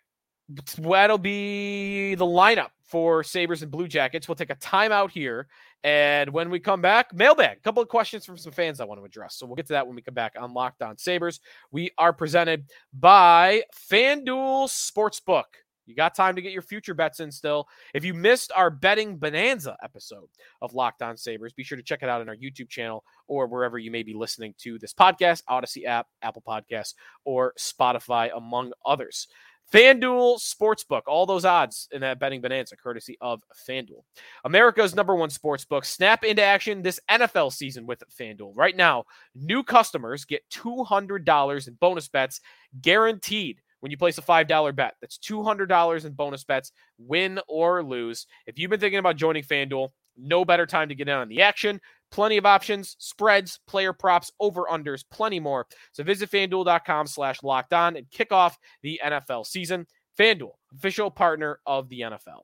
That'll 0.76 1.18
be 1.18 2.14
the 2.14 2.26
lineup 2.26 2.70
for 2.84 3.24
Sabres 3.24 3.62
and 3.62 3.70
Blue 3.70 3.88
Jackets. 3.88 4.28
We'll 4.28 4.34
take 4.34 4.50
a 4.50 4.56
timeout 4.56 5.10
here. 5.10 5.48
And 5.82 6.30
when 6.30 6.50
we 6.50 6.60
come 6.60 6.82
back, 6.82 7.14
mailbag. 7.14 7.56
A 7.56 7.60
couple 7.60 7.82
of 7.82 7.88
questions 7.88 8.26
from 8.26 8.36
some 8.36 8.52
fans 8.52 8.80
I 8.80 8.84
want 8.84 9.00
to 9.00 9.04
address. 9.04 9.36
So 9.36 9.46
we'll 9.46 9.56
get 9.56 9.66
to 9.68 9.72
that 9.72 9.86
when 9.86 9.96
we 9.96 10.02
come 10.02 10.14
back 10.14 10.34
on 10.38 10.52
Locked 10.52 10.82
On 10.82 10.98
Sabres. 10.98 11.40
We 11.70 11.90
are 11.96 12.12
presented 12.12 12.66
by 12.92 13.62
FanDuel 13.90 14.68
Sportsbook. 14.68 15.44
You 15.92 15.96
got 15.96 16.14
time 16.14 16.34
to 16.36 16.42
get 16.42 16.52
your 16.52 16.62
future 16.62 16.94
bets 16.94 17.20
in 17.20 17.30
still. 17.30 17.68
If 17.92 18.02
you 18.02 18.14
missed 18.14 18.50
our 18.56 18.70
betting 18.70 19.18
bonanza 19.18 19.76
episode 19.82 20.30
of 20.62 20.72
Locked 20.72 21.02
On 21.02 21.18
Sabres, 21.18 21.52
be 21.52 21.62
sure 21.62 21.76
to 21.76 21.82
check 21.82 22.02
it 22.02 22.08
out 22.08 22.22
on 22.22 22.30
our 22.30 22.36
YouTube 22.36 22.70
channel 22.70 23.04
or 23.28 23.46
wherever 23.46 23.78
you 23.78 23.90
may 23.90 24.02
be 24.02 24.14
listening 24.14 24.54
to 24.60 24.78
this 24.78 24.94
podcast, 24.94 25.42
Odyssey 25.48 25.84
app, 25.84 26.06
Apple 26.22 26.42
Podcasts, 26.48 26.94
or 27.26 27.52
Spotify, 27.58 28.30
among 28.34 28.72
others. 28.86 29.28
FanDuel 29.70 30.38
Sportsbook, 30.40 31.02
all 31.06 31.26
those 31.26 31.44
odds 31.44 31.88
in 31.92 32.00
that 32.00 32.18
betting 32.18 32.40
bonanza, 32.40 32.74
courtesy 32.76 33.18
of 33.20 33.42
FanDuel. 33.68 34.02
America's 34.44 34.94
number 34.94 35.14
one 35.14 35.30
sportsbook. 35.30 35.84
Snap 35.84 36.24
into 36.24 36.42
action 36.42 36.82
this 36.82 37.00
NFL 37.10 37.52
season 37.52 37.86
with 37.86 38.02
FanDuel. 38.18 38.52
Right 38.56 38.76
now, 38.76 39.04
new 39.34 39.62
customers 39.62 40.24
get 40.24 40.48
$200 40.50 41.68
in 41.68 41.74
bonus 41.74 42.08
bets 42.08 42.40
guaranteed 42.80 43.60
when 43.82 43.90
you 43.90 43.98
place 43.98 44.16
a 44.16 44.22
$5 44.22 44.76
bet. 44.76 44.94
That's 45.00 45.18
$200 45.18 46.04
in 46.04 46.12
bonus 46.12 46.44
bets, 46.44 46.70
win 46.98 47.40
or 47.48 47.82
lose. 47.82 48.26
If 48.46 48.58
you've 48.58 48.70
been 48.70 48.78
thinking 48.78 49.00
about 49.00 49.16
joining 49.16 49.42
FanDuel, 49.42 49.88
no 50.16 50.44
better 50.44 50.66
time 50.66 50.88
to 50.88 50.94
get 50.94 51.08
in 51.08 51.14
on 51.14 51.28
the 51.28 51.42
action. 51.42 51.80
Plenty 52.12 52.36
of 52.36 52.46
options, 52.46 52.94
spreads, 53.00 53.58
player 53.66 53.92
props, 53.92 54.30
over-unders, 54.38 55.02
plenty 55.10 55.40
more. 55.40 55.66
So 55.92 56.04
visit 56.04 56.30
fanduel.com 56.30 57.08
slash 57.08 57.42
locked 57.42 57.72
on 57.72 57.96
and 57.96 58.08
kick 58.10 58.30
off 58.30 58.56
the 58.82 59.00
NFL 59.04 59.46
season. 59.46 59.86
FanDuel, 60.16 60.52
official 60.76 61.10
partner 61.10 61.58
of 61.66 61.88
the 61.88 62.00
NFL. 62.00 62.42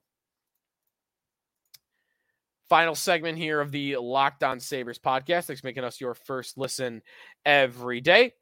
Final 2.68 2.94
segment 2.94 3.38
here 3.38 3.60
of 3.60 3.70
the 3.70 3.96
Locked 3.96 4.42
On 4.42 4.60
Sabres 4.60 4.98
podcast. 4.98 5.44
Thanks 5.44 5.60
for 5.60 5.68
making 5.68 5.84
us 5.84 6.00
your 6.00 6.14
first 6.14 6.58
listen 6.58 7.00
every 7.46 8.00
day 8.00 8.32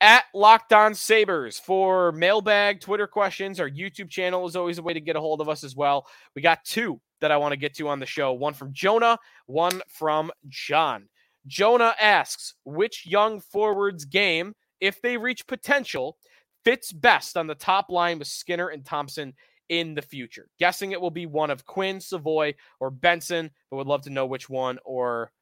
at 0.00 0.24
Locked 0.34 0.72
On 0.72 0.94
Sabres 0.94 1.58
for 1.58 2.12
mailbag, 2.12 2.80
Twitter 2.80 3.06
questions. 3.06 3.58
Our 3.58 3.68
YouTube 3.68 4.08
channel 4.08 4.46
is 4.46 4.56
always 4.56 4.78
a 4.78 4.82
way 4.82 4.92
to 4.92 5.00
get 5.00 5.16
a 5.16 5.20
hold 5.20 5.40
of 5.40 5.48
us 5.48 5.64
as 5.64 5.74
well. 5.74 6.06
We 6.34 6.42
got 6.42 6.64
two 6.64 7.00
that 7.20 7.32
I 7.32 7.36
want 7.36 7.52
to 7.52 7.56
get 7.56 7.74
to 7.74 7.88
on 7.88 7.98
the 7.98 8.06
show 8.06 8.32
one 8.32 8.54
from 8.54 8.72
Jonah, 8.72 9.18
one 9.46 9.82
from 9.88 10.30
John. 10.48 11.08
Jonah 11.46 11.94
asks, 12.00 12.54
which 12.64 13.06
young 13.06 13.40
forwards 13.40 14.04
game, 14.04 14.54
if 14.80 15.00
they 15.02 15.16
reach 15.16 15.46
potential, 15.46 16.16
fits 16.64 16.92
best 16.92 17.36
on 17.36 17.46
the 17.46 17.54
top 17.54 17.90
line 17.90 18.18
with 18.18 18.28
Skinner 18.28 18.68
and 18.68 18.84
Thompson 18.84 19.32
in 19.68 19.94
the 19.94 20.02
future? 20.02 20.48
Guessing 20.60 20.92
it 20.92 21.00
will 21.00 21.10
be 21.10 21.26
one 21.26 21.50
of 21.50 21.66
Quinn, 21.66 22.00
Savoie, 22.00 22.54
or 22.78 22.90
Benson, 22.90 23.50
but 23.70 23.78
would 23.78 23.86
love 23.86 24.02
to 24.02 24.10
know 24.10 24.26
which 24.26 24.48
one 24.48 24.78
or 24.84 25.32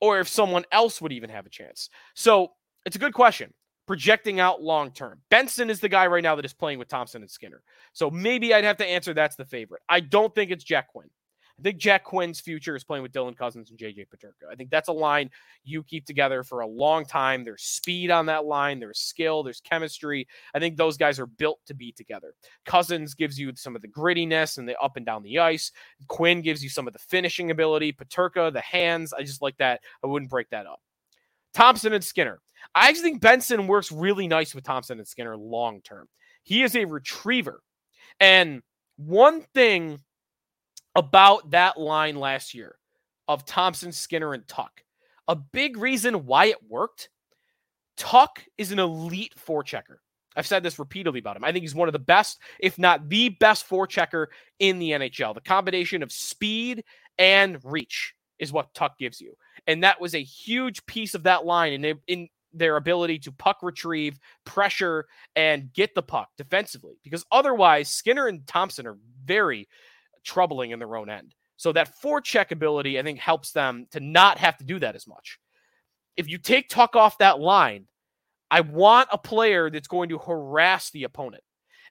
or 0.00 0.18
if 0.18 0.26
someone 0.26 0.64
else 0.72 1.00
would 1.00 1.12
even 1.12 1.30
have 1.30 1.46
a 1.46 1.50
chance. 1.50 1.88
So 2.14 2.48
it's 2.84 2.96
a 2.96 2.98
good 2.98 3.14
question 3.14 3.54
projecting 3.86 4.40
out 4.40 4.62
long 4.62 4.90
term. 4.90 5.20
Benson 5.30 5.70
is 5.70 5.80
the 5.80 5.88
guy 5.88 6.06
right 6.06 6.22
now 6.22 6.34
that 6.36 6.44
is 6.44 6.52
playing 6.52 6.78
with 6.78 6.88
Thompson 6.88 7.22
and 7.22 7.30
Skinner. 7.30 7.62
So 7.92 8.10
maybe 8.10 8.54
I'd 8.54 8.64
have 8.64 8.76
to 8.78 8.86
answer 8.86 9.14
that's 9.14 9.36
the 9.36 9.44
favorite. 9.44 9.82
I 9.88 10.00
don't 10.00 10.34
think 10.34 10.50
it's 10.50 10.64
Jack 10.64 10.88
Quinn. 10.88 11.08
I 11.58 11.62
think 11.62 11.78
Jack 11.78 12.04
Quinn's 12.04 12.40
future 12.40 12.74
is 12.74 12.82
playing 12.82 13.02
with 13.02 13.12
Dylan 13.12 13.36
Cozens 13.36 13.70
and 13.70 13.78
JJ 13.78 14.06
Peterka. 14.08 14.50
I 14.50 14.54
think 14.54 14.70
that's 14.70 14.88
a 14.88 14.92
line 14.92 15.30
you 15.64 15.82
keep 15.82 16.06
together 16.06 16.42
for 16.42 16.60
a 16.60 16.66
long 16.66 17.04
time. 17.04 17.44
There's 17.44 17.62
speed 17.62 18.10
on 18.10 18.26
that 18.26 18.46
line, 18.46 18.80
there's 18.80 18.98
skill, 18.98 19.42
there's 19.42 19.60
chemistry. 19.60 20.26
I 20.54 20.58
think 20.58 20.76
those 20.76 20.96
guys 20.96 21.20
are 21.20 21.26
built 21.26 21.60
to 21.66 21.74
be 21.74 21.92
together. 21.92 22.34
Cozens 22.64 23.14
gives 23.14 23.38
you 23.38 23.52
some 23.54 23.76
of 23.76 23.82
the 23.82 23.88
grittiness 23.88 24.58
and 24.58 24.68
the 24.68 24.76
up 24.80 24.96
and 24.96 25.04
down 25.04 25.22
the 25.22 25.38
ice. 25.38 25.72
Quinn 26.08 26.40
gives 26.40 26.64
you 26.64 26.70
some 26.70 26.86
of 26.86 26.94
the 26.94 26.98
finishing 26.98 27.50
ability. 27.50 27.92
Peterka, 27.92 28.52
the 28.52 28.60
hands. 28.60 29.12
I 29.12 29.22
just 29.22 29.42
like 29.42 29.56
that. 29.58 29.82
I 30.02 30.06
wouldn't 30.06 30.30
break 30.30 30.48
that 30.50 30.66
up. 30.66 30.80
Thompson 31.54 31.92
and 31.92 32.02
Skinner. 32.02 32.40
I 32.74 32.88
actually 32.88 33.02
think 33.02 33.20
Benson 33.20 33.66
works 33.66 33.92
really 33.92 34.28
nice 34.28 34.54
with 34.54 34.64
Thompson 34.64 34.98
and 34.98 35.06
Skinner 35.06 35.36
long 35.36 35.80
term. 35.82 36.08
He 36.42 36.62
is 36.62 36.74
a 36.74 36.84
retriever. 36.84 37.62
And 38.20 38.62
one 38.96 39.42
thing 39.54 40.00
about 40.94 41.50
that 41.50 41.78
line 41.78 42.16
last 42.16 42.54
year 42.54 42.76
of 43.28 43.44
Thompson, 43.44 43.92
Skinner, 43.92 44.34
and 44.34 44.46
Tuch, 44.46 44.84
a 45.28 45.36
big 45.36 45.76
reason 45.76 46.26
why 46.26 46.46
it 46.46 46.58
worked, 46.68 47.08
Tuch 47.96 48.48
is 48.58 48.72
an 48.72 48.78
elite 48.78 49.34
forechecker. 49.38 49.96
I've 50.34 50.46
said 50.46 50.62
this 50.62 50.78
repeatedly 50.78 51.20
about 51.20 51.36
him. 51.36 51.44
I 51.44 51.52
think 51.52 51.62
he's 51.62 51.74
one 51.74 51.88
of 51.88 51.92
the 51.92 51.98
best, 51.98 52.40
if 52.58 52.78
not 52.78 53.08
the 53.08 53.28
best 53.28 53.68
forechecker 53.68 54.26
in 54.58 54.78
the 54.78 54.90
NHL. 54.90 55.34
The 55.34 55.40
combination 55.42 56.02
of 56.02 56.10
speed 56.10 56.84
and 57.18 57.58
reach 57.64 58.14
is 58.38 58.52
what 58.52 58.72
Tuch 58.74 58.92
gives 58.98 59.20
you. 59.20 59.34
And 59.66 59.84
that 59.84 60.00
was 60.00 60.14
a 60.14 60.22
huge 60.22 60.84
piece 60.86 61.14
of 61.14 61.24
that 61.24 61.44
line 61.44 61.74
and 61.74 61.84
in, 61.84 61.98
in 62.08 62.28
their 62.52 62.76
ability 62.76 63.18
to 63.20 63.32
puck 63.32 63.58
retrieve, 63.62 64.18
pressure, 64.44 65.06
and 65.36 65.72
get 65.72 65.94
the 65.94 66.02
puck 66.02 66.28
defensively. 66.36 66.98
Because 67.02 67.24
otherwise, 67.32 67.88
Skinner 67.88 68.26
and 68.26 68.46
Thompson 68.46 68.86
are 68.86 68.98
very 69.24 69.68
troubling 70.24 70.70
in 70.70 70.78
their 70.78 70.96
own 70.96 71.10
end. 71.10 71.34
So 71.56 71.72
that 71.72 71.94
forecheck 72.02 72.50
ability, 72.50 72.98
I 72.98 73.02
think, 73.02 73.18
helps 73.18 73.52
them 73.52 73.86
to 73.92 74.00
not 74.00 74.38
have 74.38 74.56
to 74.58 74.64
do 74.64 74.78
that 74.80 74.96
as 74.96 75.06
much. 75.06 75.38
If 76.16 76.28
you 76.28 76.38
take 76.38 76.68
Tuch 76.68 76.94
off 76.94 77.18
that 77.18 77.40
line, 77.40 77.86
I 78.50 78.60
want 78.60 79.08
a 79.12 79.18
player 79.18 79.70
that's 79.70 79.88
going 79.88 80.10
to 80.10 80.18
harass 80.18 80.90
the 80.90 81.04
opponent. 81.04 81.42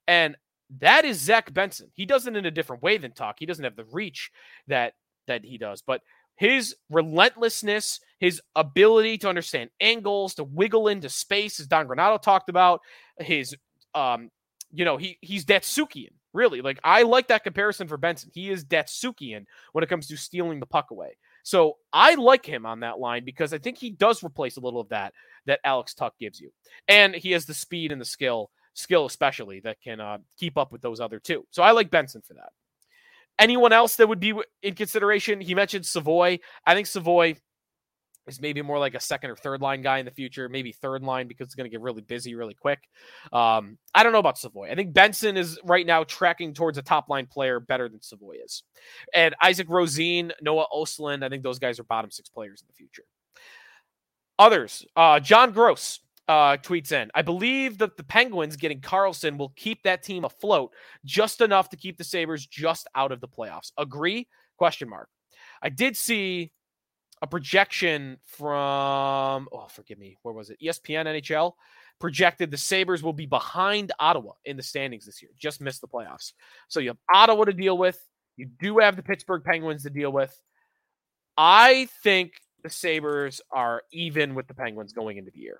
And 0.08 0.36
that 0.80 1.06
is 1.06 1.20
Zach 1.20 1.54
Benson. 1.54 1.90
He 1.94 2.06
does 2.06 2.28
it 2.28 2.36
in 2.36 2.46
a 2.46 2.52
different 2.52 2.84
way 2.84 2.98
than 2.98 3.14
Tuch. 3.14 3.38
He 3.40 3.46
doesn't 3.46 3.64
have 3.64 3.76
the 3.76 3.86
reach 3.86 4.32
that 4.68 4.94
that 5.28 5.46
he 5.46 5.58
does, 5.58 5.82
but 5.82 6.02
his 6.36 6.76
relentlessness, 6.90 8.00
his 8.20 8.42
ability 8.56 9.18
to 9.20 9.30
understand 9.30 9.70
angles, 9.80 10.36
to 10.36 10.44
wiggle 10.44 10.88
into 10.88 11.10
space, 11.10 11.60
as 11.60 11.68
Don 11.68 11.88
Granato 11.88 12.22
talked 12.22 12.50
about, 12.50 12.82
his 13.20 13.56
um, 13.94 14.30
you 14.72 14.86
know, 14.86 14.98
he 14.98 15.18
he's 15.22 15.46
Datsyukian, 15.46 16.14
really. 16.34 16.62
Like 16.62 16.80
I 16.84 17.04
like 17.04 17.28
that 17.28 17.44
comparison 17.44 17.88
for 17.88 17.98
Benson. 17.98 18.32
He 18.34 18.50
is 18.50 18.66
Datsyukian 18.66 19.46
when 19.74 19.84
it 19.84 19.90
comes 19.90 20.08
to 20.08 20.18
stealing 20.18 20.60
the 20.60 20.66
puck 20.66 20.92
away. 20.92 21.18
So 21.44 21.78
I 21.92 22.16
like 22.16 22.46
him 22.46 22.66
on 22.66 22.82
that 22.82 23.00
line 23.00 23.26
because 23.26 23.54
I 23.54 23.58
think 23.58 23.78
he 23.78 23.90
does 23.90 24.24
replace 24.24 24.58
a 24.58 24.62
little 24.62 24.80
of 24.80 24.90
that 24.90 25.14
that 25.46 25.60
Alex 25.64 25.94
Tuch 25.94 26.14
gives 26.20 26.40
you, 26.40 26.52
and 26.88 27.16
he 27.16 27.32
has 27.32 27.46
the 27.46 27.54
speed 27.54 27.92
and 27.92 28.00
the 28.00 28.06
skill, 28.06 28.52
skill 28.74 29.06
especially 29.06 29.60
that 29.62 29.82
can 29.82 30.00
uh, 30.00 30.20
keep 30.38 30.58
up 30.58 30.72
with 30.72 30.82
those 30.82 31.00
other 31.00 31.20
two. 31.20 31.46
So 31.52 31.64
I 31.64 31.72
like 31.72 31.92
Benson 31.92 32.22
for 32.22 32.36
that. 32.36 32.50
Anyone 33.42 33.74
else 33.74 33.96
that 33.96 34.08
would 34.08 34.20
be 34.20 34.34
in 34.62 34.76
consideration? 34.76 35.42
He 35.42 35.56
mentioned 35.56 35.86
Savoie. 35.86 36.38
I 36.66 36.76
think 36.76 36.86
Savoie 36.86 37.34
is 38.28 38.40
maybe 38.40 38.62
more 38.62 38.78
like 38.78 38.94
a 38.94 39.00
second 39.00 39.32
or 39.32 39.36
third 39.36 39.62
line 39.62 39.82
guy 39.82 39.98
in 39.98 40.06
the 40.06 40.12
future, 40.12 40.48
maybe 40.48 40.72
third 40.72 41.02
line 41.02 41.28
because 41.28 41.46
it's 41.46 41.56
going 41.56 41.66
to 41.66 41.72
get 41.72 41.82
really 41.82 42.04
busy 42.04 42.36
really 42.36 42.54
quick. 42.54 42.80
Um, 43.34 43.80
I 43.96 44.04
don't 44.04 44.14
know 44.14 44.20
about 44.20 44.38
Savoie. 44.38 44.70
I 44.70 44.76
think 44.76 44.94
Benson 44.94 45.38
is 45.38 45.60
right 45.64 45.88
now 45.88 46.04
tracking 46.04 46.54
towards 46.54 46.78
a 46.78 46.84
top 46.84 47.10
line 47.10 47.26
player 47.26 47.60
better 47.60 47.90
than 47.90 48.02
Savoie 48.02 48.36
is. 48.46 48.62
And 49.14 49.36
Isaac 49.42 49.68
Rosine, 49.70 50.32
Noah 50.42 50.68
Ostlund, 50.72 51.24
I 51.24 51.30
think 51.30 51.42
those 51.42 51.58
guys 51.60 51.80
are 51.80 51.84
bottom 51.84 52.12
six 52.12 52.30
players 52.30 52.62
in 52.62 52.68
the 52.68 52.76
future. 52.76 53.04
Others, 54.38 54.86
uh, 54.96 55.20
John 55.20 55.52
Gross 55.52 56.00
uh, 56.32 56.56
tweets 56.56 56.94
in, 56.94 57.12
I 57.14 57.24
believe 57.24 57.78
that 57.80 57.98
the 57.98 58.04
Penguins 58.04 58.56
getting 58.56 58.80
Karlsson 58.80 59.38
will 59.38 59.52
keep 59.58 59.84
that 59.84 60.02
team 60.02 60.24
afloat 60.24 60.72
just 61.04 61.42
enough 61.42 61.68
to 61.70 61.76
keep 61.76 61.98
the 61.98 62.06
Sabres 62.06 62.48
just 62.48 62.88
out 62.96 63.12
of 63.12 63.20
the 63.20 63.28
playoffs. 63.28 63.74
Agree? 63.78 64.30
Question 64.58 64.88
mark. 64.88 65.10
I 65.62 65.68
did 65.68 65.98
see 65.98 66.54
a 67.22 67.28
projection 67.28 68.18
from 68.26 69.48
oh 69.52 69.68
forgive 69.70 70.00
me 70.00 70.18
where 70.24 70.34
was 70.34 70.50
it? 70.50 70.58
Espn 70.64 71.06
nhl 71.06 71.54
projected 72.00 72.50
the 72.50 72.58
sabres 72.58 73.04
will 73.04 73.14
be 73.14 73.28
behind 73.28 73.92
ottawa 74.00 74.32
in 74.46 74.58
the 74.58 74.64
standings 74.64 75.06
this 75.06 75.22
year. 75.22 75.32
Just 75.38 75.62
missed 75.62 75.82
the 75.82 75.88
playoffs. 75.88 76.32
So 76.68 76.80
you 76.80 76.88
have 76.90 76.98
ottawa 77.14 77.44
to 77.44 77.54
deal 77.54 77.78
with. 77.78 78.00
You 78.38 78.50
do 78.60 78.80
have 78.80 78.96
the 78.96 79.04
pittsburgh 79.04 79.44
penguins 79.44 79.84
to 79.84 79.90
deal 79.90 80.12
with. 80.12 80.34
I 81.38 81.90
think 82.04 82.32
the 82.64 82.70
sabres 82.70 83.42
are 83.52 83.84
even 83.92 84.34
with 84.34 84.48
the 84.48 84.56
penguins 84.56 84.94
going 84.94 85.18
into 85.18 85.32
the 85.32 85.40
year 85.40 85.60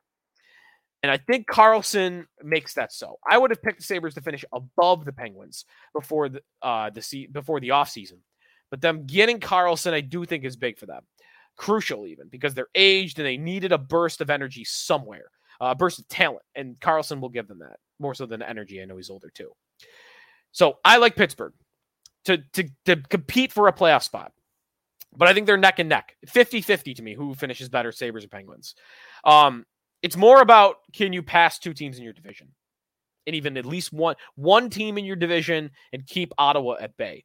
and 1.04 1.12
i 1.12 1.18
think 1.18 1.48
Karlsson 1.48 2.26
makes 2.44 2.74
that 2.74 2.92
so 2.92 3.18
i 3.30 3.38
would 3.38 3.52
have 3.52 3.62
picked 3.62 3.80
the 3.80 3.84
sabres 3.84 4.14
to 4.16 4.22
finish 4.22 4.46
above 4.54 5.06
the 5.06 5.14
penguins 5.14 5.66
before 5.94 6.30
the 6.30 6.42
uh 6.62 6.90
the 6.90 7.02
se- 7.02 7.28
before 7.32 7.60
the 7.60 7.70
offseason 7.70 8.20
but 8.70 8.82
them 8.82 9.06
getting 9.06 9.40
Karlsson, 9.40 9.94
i 9.94 10.02
do 10.02 10.26
think 10.26 10.44
is 10.44 10.56
big 10.56 10.78
for 10.78 10.86
them 10.86 11.04
crucial 11.62 12.08
even 12.08 12.28
because 12.28 12.54
they're 12.54 12.68
aged 12.76 13.20
and 13.20 13.26
they 13.26 13.38
needed 13.38 13.72
a 13.72 13.78
burst 13.78 14.22
of 14.22 14.30
energy 14.30 14.64
somewhere, 14.64 15.26
uh, 15.62 15.68
a 15.72 15.76
burst 15.76 16.00
of 16.00 16.08
talent, 16.08 16.44
and 16.56 16.80
Karlsson 16.80 17.20
will 17.20 17.30
give 17.30 17.48
them 17.48 17.60
that 17.60 17.78
more 18.00 18.16
so 18.16 18.26
than 18.26 18.42
energy. 18.42 18.82
I 18.82 18.86
know 18.86 18.98
he's 18.98 19.10
older 19.10 19.30
too. 19.30 19.52
So 20.52 20.80
I 20.84 20.98
like 20.98 21.16
Pittsburgh 21.16 21.54
to 22.26 22.40
to 22.54 22.70
to 22.86 22.96
compete 22.96 23.52
for 23.52 23.68
a 23.68 23.74
playoff 23.74 24.04
spot. 24.04 24.34
But 25.16 25.28
I 25.28 25.34
think 25.34 25.46
they're 25.46 25.58
neck 25.58 25.80
and 25.80 25.90
neck. 25.90 26.16
50-50 26.26 26.96
to 26.96 27.04
me 27.04 27.14
who 27.14 27.36
finishes 27.36 27.68
better, 27.68 27.92
Sabres 27.92 28.24
or 28.24 28.30
Penguins. 28.30 28.76
Um, 29.26 29.66
it's 30.02 30.18
more 30.18 30.42
about 30.42 30.78
can 30.94 31.14
you 31.14 31.24
pass 31.24 31.60
two 31.60 31.74
teams 31.74 31.98
in 31.98 32.04
your 32.04 32.14
division? 32.14 32.50
And 33.28 33.36
even 33.36 33.58
at 33.58 33.66
least 33.66 33.94
one 33.94 34.16
one 34.36 34.70
team 34.70 34.98
in 34.98 35.06
your 35.06 35.16
division 35.16 35.72
and 35.94 36.08
keep 36.08 36.34
Ottawa 36.38 36.78
at 36.80 36.98
bay. 36.98 37.24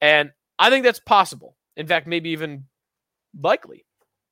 And 0.00 0.30
I 0.58 0.70
think 0.70 0.84
that's 0.84 1.00
possible. 1.00 1.56
In 1.76 1.86
fact, 1.86 2.06
maybe 2.06 2.30
even 2.30 2.64
likely. 3.40 3.84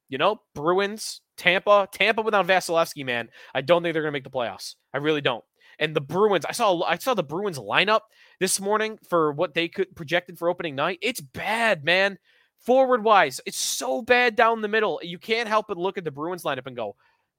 You 0.08 0.18
know, 0.18 0.40
Bruins, 0.54 1.20
Tampa, 1.36 1.88
Tampa 1.92 2.22
without 2.22 2.46
Vasilevskiy, 2.46 3.04
man. 3.04 3.28
I 3.54 3.60
don't 3.60 3.82
think 3.82 3.92
they're 3.92 4.02
going 4.02 4.12
to 4.12 4.16
make 4.16 4.24
the 4.24 4.30
playoffs. 4.30 4.74
I 4.94 4.98
really 4.98 5.20
don't. 5.20 5.44
And 5.78 5.94
the 5.94 6.00
Bruins, 6.00 6.44
I 6.44 6.52
saw 6.52 6.82
I 6.82 6.96
saw 6.96 7.14
the 7.14 7.22
Bruins 7.22 7.58
lineup 7.58 8.00
this 8.40 8.60
morning 8.60 8.98
for 9.08 9.32
what 9.32 9.54
they 9.54 9.68
could 9.68 9.94
projected 9.94 10.38
for 10.38 10.48
opening 10.48 10.74
night. 10.74 10.98
It's 11.02 11.20
bad, 11.20 11.84
man. 11.84 12.18
Forward 12.60 13.04
wise, 13.04 13.40
it's 13.46 13.60
so 13.60 14.02
bad 14.02 14.34
down 14.34 14.60
the 14.60 14.68
middle. 14.68 14.98
You 15.02 15.18
can't 15.18 15.48
help 15.48 15.66
but 15.68 15.76
look 15.76 15.96
at 15.96 16.04
the 16.04 16.10
Bruins 16.10 16.42
lineup 16.42 16.66
and 16.66 16.74
go, 16.74 16.96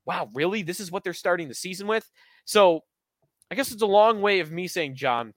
"Wow, 0.09 0.29
really? 0.33 0.63
This 0.63 0.79
is 0.79 0.91
what 0.91 1.03
they're 1.05 1.13
starting 1.13 1.47
the 1.47 1.53
season 1.53 1.87
with?" 1.87 2.11
So, 2.43 2.83
I 3.51 3.55
guess 3.55 3.71
it's 3.71 3.81
a 3.81 3.87
long 3.87 4.21
way 4.21 4.39
of 4.39 4.51
me 4.51 4.67
saying, 4.67 4.95
John, 4.95 5.33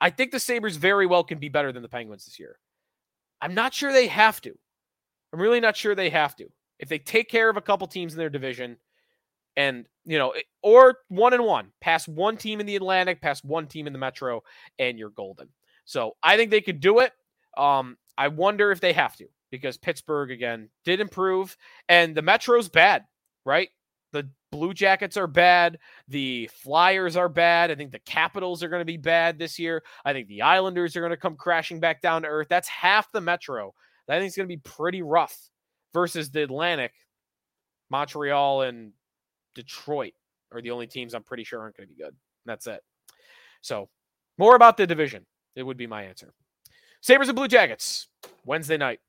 I 0.00 0.10
think 0.10 0.32
the 0.32 0.40
Sabres 0.40 0.76
very 0.76 1.06
well 1.06 1.24
can 1.24 1.38
be 1.38 1.48
better 1.48 1.72
than 1.72 1.82
the 1.82 1.88
Penguins 1.88 2.24
this 2.24 2.38
year. 2.38 2.58
I'm 3.40 3.54
not 3.54 3.74
sure 3.74 3.92
they 3.92 4.08
have 4.08 4.40
to. 4.42 4.52
I'm 5.32 5.40
really 5.40 5.60
not 5.60 5.76
sure 5.76 5.94
they 5.94 6.10
have 6.10 6.36
to. 6.36 6.48
If 6.78 6.88
they 6.88 6.98
take 6.98 7.28
care 7.28 7.48
of 7.48 7.56
a 7.56 7.62
couple 7.62 7.86
teams 7.86 8.12
in 8.12 8.18
their 8.18 8.30
division 8.30 8.76
and, 9.56 9.86
you 10.04 10.18
know, 10.18 10.34
or 10.62 10.98
one 11.08 11.34
and 11.34 11.44
one, 11.44 11.72
pass 11.80 12.08
one 12.08 12.36
team 12.36 12.60
in 12.60 12.66
the 12.66 12.76
Atlantic, 12.76 13.20
pass 13.20 13.44
one 13.44 13.66
team 13.66 13.86
in 13.86 13.92
the 13.92 13.98
Metro, 13.98 14.42
and 14.78 14.98
you're 14.98 15.10
golden. 15.10 15.48
So 15.84 16.16
I 16.22 16.36
think 16.36 16.50
they 16.50 16.60
could 16.60 16.80
do 16.80 16.98
it. 17.00 17.12
Um, 17.56 17.96
I 18.18 18.28
wonder 18.28 18.72
if 18.72 18.80
they 18.80 18.92
have 18.92 19.16
to 19.16 19.26
because 19.50 19.76
Pittsburgh, 19.76 20.30
again, 20.30 20.70
did 20.84 21.00
improve 21.00 21.56
and 21.88 22.14
the 22.14 22.22
Metro's 22.22 22.68
bad, 22.68 23.04
right? 23.44 23.68
The 24.12 24.28
Blue 24.50 24.74
Jackets 24.74 25.16
are 25.16 25.26
bad. 25.26 25.78
The 26.08 26.50
Flyers 26.52 27.16
are 27.16 27.30
bad. 27.30 27.70
I 27.70 27.74
think 27.74 27.92
the 27.92 27.98
Capitals 28.00 28.62
are 28.62 28.68
going 28.68 28.82
to 28.82 28.84
be 28.84 28.98
bad 28.98 29.38
this 29.38 29.58
year. 29.58 29.82
I 30.04 30.12
think 30.12 30.28
the 30.28 30.42
Islanders 30.42 30.96
are 30.96 31.00
going 31.00 31.10
to 31.10 31.16
come 31.16 31.36
crashing 31.36 31.80
back 31.80 32.02
down 32.02 32.22
to 32.22 32.28
earth. 32.28 32.48
That's 32.50 32.68
half 32.68 33.10
the 33.12 33.20
Metro 33.20 33.74
I 34.08 34.18
think 34.18 34.28
it's 34.28 34.36
going 34.36 34.48
to 34.48 34.54
be 34.54 34.60
pretty 34.60 35.02
rough 35.02 35.36
versus 35.92 36.30
the 36.30 36.42
Atlantic. 36.42 36.92
Montreal 37.90 38.62
and 38.62 38.92
Detroit 39.54 40.14
are 40.52 40.62
the 40.62 40.70
only 40.70 40.86
teams 40.86 41.14
I'm 41.14 41.22
pretty 41.22 41.44
sure 41.44 41.60
aren't 41.60 41.76
going 41.76 41.88
to 41.88 41.94
be 41.94 42.02
good. 42.02 42.14
That's 42.46 42.66
it. 42.66 42.80
So, 43.60 43.88
more 44.38 44.56
about 44.56 44.76
the 44.76 44.86
division. 44.86 45.26
It 45.54 45.62
would 45.62 45.76
be 45.76 45.86
my 45.86 46.04
answer. 46.04 46.32
Sabres 47.00 47.28
and 47.28 47.36
Blue 47.36 47.48
Jackets, 47.48 48.08
Wednesday 48.44 48.76
night. 48.76 49.00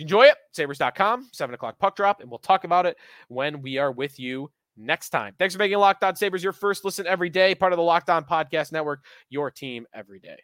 Enjoy 0.00 0.22
it. 0.24 0.36
Sabres.com, 0.52 1.28
7 1.32 1.54
o'clock 1.54 1.78
puck 1.78 1.94
drop, 1.94 2.20
and 2.20 2.30
we'll 2.30 2.38
talk 2.38 2.64
about 2.64 2.86
it 2.86 2.96
when 3.28 3.62
we 3.62 3.78
are 3.78 3.92
with 3.92 4.18
you 4.18 4.50
next 4.76 5.10
time. 5.10 5.34
Thanks 5.38 5.54
for 5.54 5.58
making 5.58 5.78
Locked 5.78 6.02
On 6.02 6.16
Sabres 6.16 6.42
your 6.42 6.52
first 6.54 6.84
listen 6.84 7.06
every 7.06 7.28
day, 7.28 7.54
part 7.54 7.72
of 7.72 7.76
the 7.76 7.82
Locked 7.82 8.10
On 8.10 8.24
Podcast 8.24 8.72
Network, 8.72 9.04
your 9.28 9.50
team 9.50 9.86
every 9.94 10.18
day. 10.18 10.38